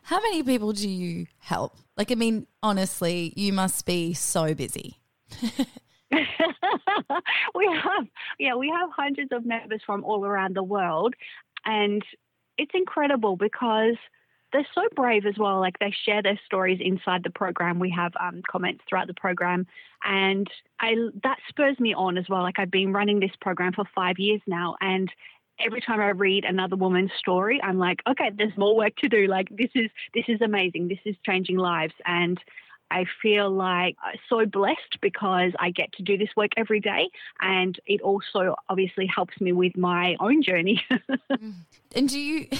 [0.04, 1.76] how many people do you help?
[1.96, 5.00] Like, I mean, honestly, you must be so busy.
[5.42, 5.48] we
[6.12, 8.06] have,
[8.38, 11.14] yeah, we have hundreds of members from all around the world.
[11.64, 12.02] And
[12.58, 13.96] it's incredible because
[14.52, 15.58] they're so brave as well.
[15.58, 17.78] Like they share their stories inside the program.
[17.78, 19.66] We have um, comments throughout the program,
[20.04, 20.46] and
[20.78, 20.94] I
[21.24, 22.42] that spurs me on as well.
[22.42, 25.10] Like I've been running this program for five years now, and
[25.58, 29.26] every time I read another woman's story, I'm like, okay, there's more work to do.
[29.26, 30.88] Like this is this is amazing.
[30.88, 32.38] This is changing lives, and
[32.90, 33.96] I feel like
[34.28, 37.08] so blessed because I get to do this work every day,
[37.40, 40.82] and it also obviously helps me with my own journey.
[41.30, 41.54] Mm.
[41.96, 42.46] and do you?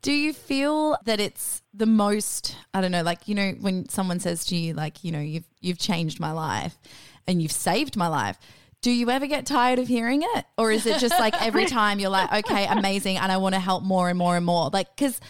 [0.00, 4.20] Do you feel that it's the most I don't know like you know when someone
[4.20, 6.78] says to you like you know you've you've changed my life
[7.26, 8.38] and you've saved my life
[8.80, 10.44] do you ever get tired of hearing it?
[10.56, 13.60] Or is it just like every time you're like, okay, amazing, and I want to
[13.60, 14.70] help more and more and more?
[14.72, 15.20] Like, because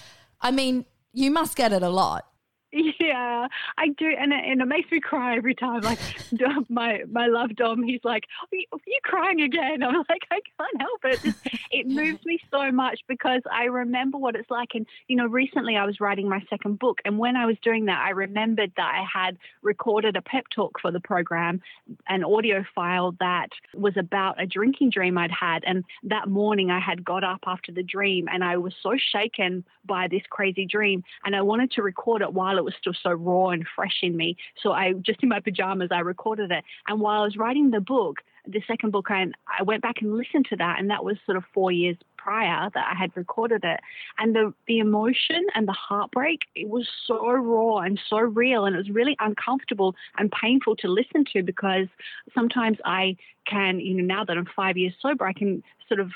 [0.40, 2.26] I mean, you must get it a lot.
[3.08, 3.48] Yeah,
[3.78, 5.80] I do, and it, and it makes me cry every time.
[5.80, 5.98] Like
[6.68, 10.40] my my love Dom, he's like, "Are you, are you crying again?" I'm like, I
[10.58, 11.34] can't help it.
[11.70, 14.74] it moves me so much because I remember what it's like.
[14.74, 17.86] And you know, recently I was writing my second book, and when I was doing
[17.86, 21.62] that, I remembered that I had recorded a pep talk for the program,
[22.08, 25.64] an audio file that was about a drinking dream I'd had.
[25.64, 29.64] And that morning, I had got up after the dream, and I was so shaken
[29.86, 33.10] by this crazy dream, and I wanted to record it while it was still so
[33.10, 34.36] raw and fresh in me.
[34.62, 36.64] So I just in my pajamas, I recorded it.
[36.86, 40.16] And while I was writing the book, the second book, and I went back and
[40.16, 43.62] listened to that, and that was sort of four years prior that I had recorded
[43.64, 43.80] it.
[44.18, 48.64] And the, the emotion and the heartbreak, it was so raw and so real.
[48.64, 51.86] And it was really uncomfortable and painful to listen to because
[52.34, 56.10] sometimes I can, you know, now that I'm five years sober, I can sort of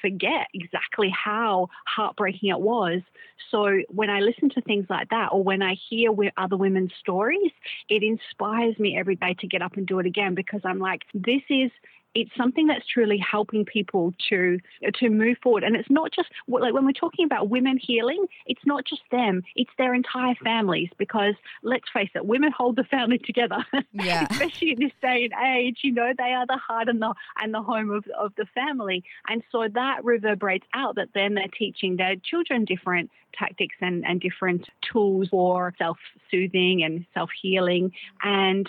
[0.00, 3.02] forget exactly how heartbreaking it was.
[3.50, 7.52] So when I listen to things like that, or when I hear other women's stories,
[7.88, 11.02] it inspires me every day to get up and do it again because I'm like,
[11.14, 11.70] this is
[12.16, 14.58] it's something that's truly helping people to
[14.94, 15.64] to move forward.
[15.64, 19.42] And it's not just like when we're talking about women healing, it's not just them;
[19.54, 20.88] it's their entire families.
[20.96, 23.64] Because let's face it, women hold the family together.
[23.92, 24.26] Yeah.
[24.30, 27.52] Especially in this day and age, you know, they are the heart and the and
[27.52, 29.04] the home of of the family.
[29.28, 30.96] And so that reverberates out.
[30.96, 35.98] That then they're teaching their children different tactics and, and different tools for self
[36.30, 37.92] soothing and self healing.
[38.22, 38.68] And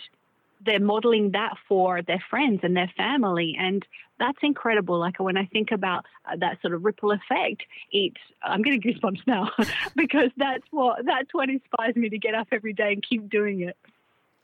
[0.66, 3.86] they're modeling that for their friends and their family and
[4.20, 8.62] that's incredible like when i think about uh, that sort of ripple effect it's i'm
[8.62, 9.50] getting goosebumps now
[9.96, 13.62] because that's what that's what inspires me to get up every day and keep doing
[13.62, 13.78] it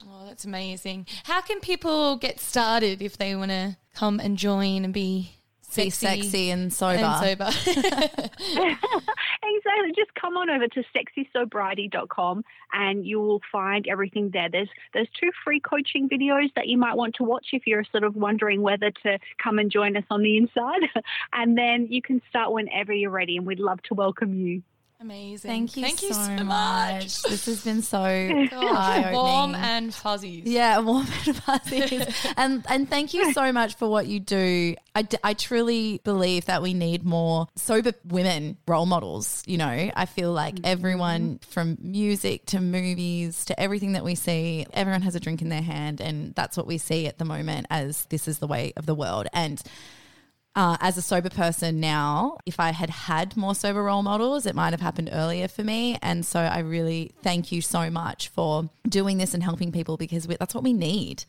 [0.05, 4.83] oh that's amazing how can people get started if they want to come and join
[4.83, 5.31] and be
[5.75, 7.03] be sexy and sober.
[7.03, 7.49] And sober.
[9.55, 9.91] exactly.
[9.95, 14.49] Just come on over to sexysobriety.com and you will find everything there.
[14.49, 18.03] There's there's two free coaching videos that you might want to watch if you're sort
[18.03, 20.81] of wondering whether to come and join us on the inside.
[21.33, 24.63] and then you can start whenever you're ready and we'd love to welcome you.
[25.03, 25.49] Amazing.
[25.49, 26.45] Thank you, Thank so, you so much.
[26.45, 27.23] much.
[27.23, 27.99] This has been so
[29.11, 30.45] warm and fuzzies.
[30.45, 31.99] Yeah, warm and fuzzy.
[32.37, 34.75] and and thank you so much for what you do.
[34.95, 39.43] I, d- I truly believe that we need more sober women role models.
[39.45, 40.67] You know, I feel like mm-hmm.
[40.67, 45.49] everyone from music to movies to everything that we see, everyone has a drink in
[45.49, 48.71] their hand, and that's what we see at the moment as this is the way
[48.77, 49.27] of the world.
[49.33, 49.61] And
[50.55, 54.55] uh, as a sober person now, if I had had more sober role models, it
[54.55, 55.97] might have happened earlier for me.
[56.01, 60.27] And so I really thank you so much for doing this and helping people because
[60.27, 61.25] we, that's what we need.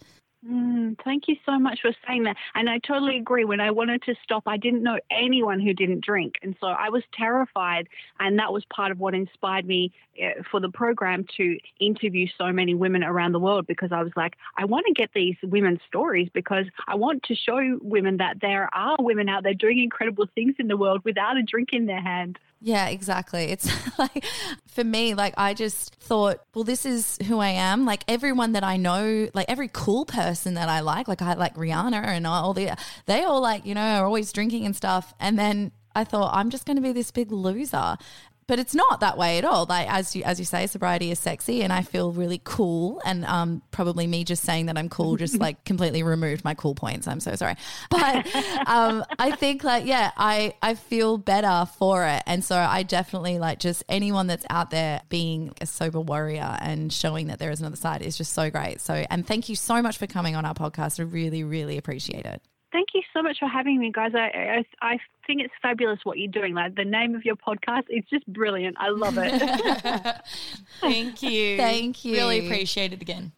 [0.47, 2.37] Mm, thank you so much for saying that.
[2.55, 3.45] And I totally agree.
[3.45, 6.35] When I wanted to stop, I didn't know anyone who didn't drink.
[6.43, 7.89] And so I was terrified.
[8.21, 9.93] And that was part of what inspired me
[10.23, 14.13] uh, for the program to interview so many women around the world because I was
[14.17, 18.41] like, I want to get these women's stories because I want to show women that
[18.43, 21.87] there are women out there doing incredible things in the world without a drink in
[21.87, 22.39] their hand.
[22.65, 23.45] Yeah, exactly.
[23.53, 24.25] It's like
[24.67, 27.85] for me, like I just thought, well, this is who I am.
[27.85, 31.57] Like everyone that I know, like every cool person that I like, like I like
[31.57, 35.13] Rihanna and all the, they all like, you know, are always drinking and stuff.
[35.21, 37.99] And then I thought, I'm just going to be this big loser
[38.47, 39.67] but it's not that way at all.
[39.67, 43.01] Like as you as you say, sobriety is sexy, and I feel really cool.
[43.05, 46.75] And um, probably me just saying that I'm cool just like completely removed my cool
[46.75, 47.09] points.
[47.09, 47.57] I'm so sorry,
[47.91, 48.27] but
[48.67, 53.39] um, I think like yeah, I I feel better for it, and so I definitely
[53.39, 57.61] like just anyone that's out there being a sober warrior and showing that there is
[57.61, 58.81] another side is just so great.
[58.81, 61.01] So and thank you so much for coming on our podcast.
[61.01, 62.43] I really really appreciate it.
[62.75, 64.17] Thank you so much for having me, guys.
[64.17, 64.99] I, I, I
[65.29, 66.55] think it's fabulous what you're doing.
[66.55, 68.77] Like the name of your podcast, it's just brilliant.
[68.81, 70.17] I love it.
[70.81, 71.57] Thank you.
[71.57, 72.15] Thank you.
[72.15, 73.31] Really appreciate it again.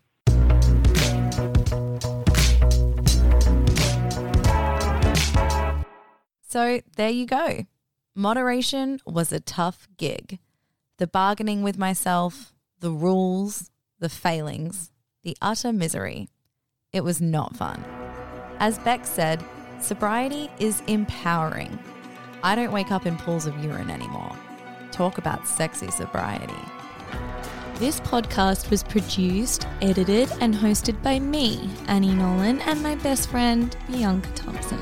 [6.41, 7.67] So there you go.
[8.15, 10.39] Moderation was a tough gig.
[10.97, 14.93] The bargaining with myself, the rules, the failings,
[15.25, 16.31] the utter misery.
[16.91, 17.85] It was not fun.
[18.59, 19.45] As Bex said,
[19.81, 21.79] sobriety is empowering.
[22.43, 24.35] I don't wake up in pools of urine anymore.
[24.93, 26.55] Talk about sexy sobriety.
[27.75, 33.77] This podcast was produced, edited, and hosted by me, Annie Nolan, and my best friend,
[33.91, 34.81] Bianca Thompson.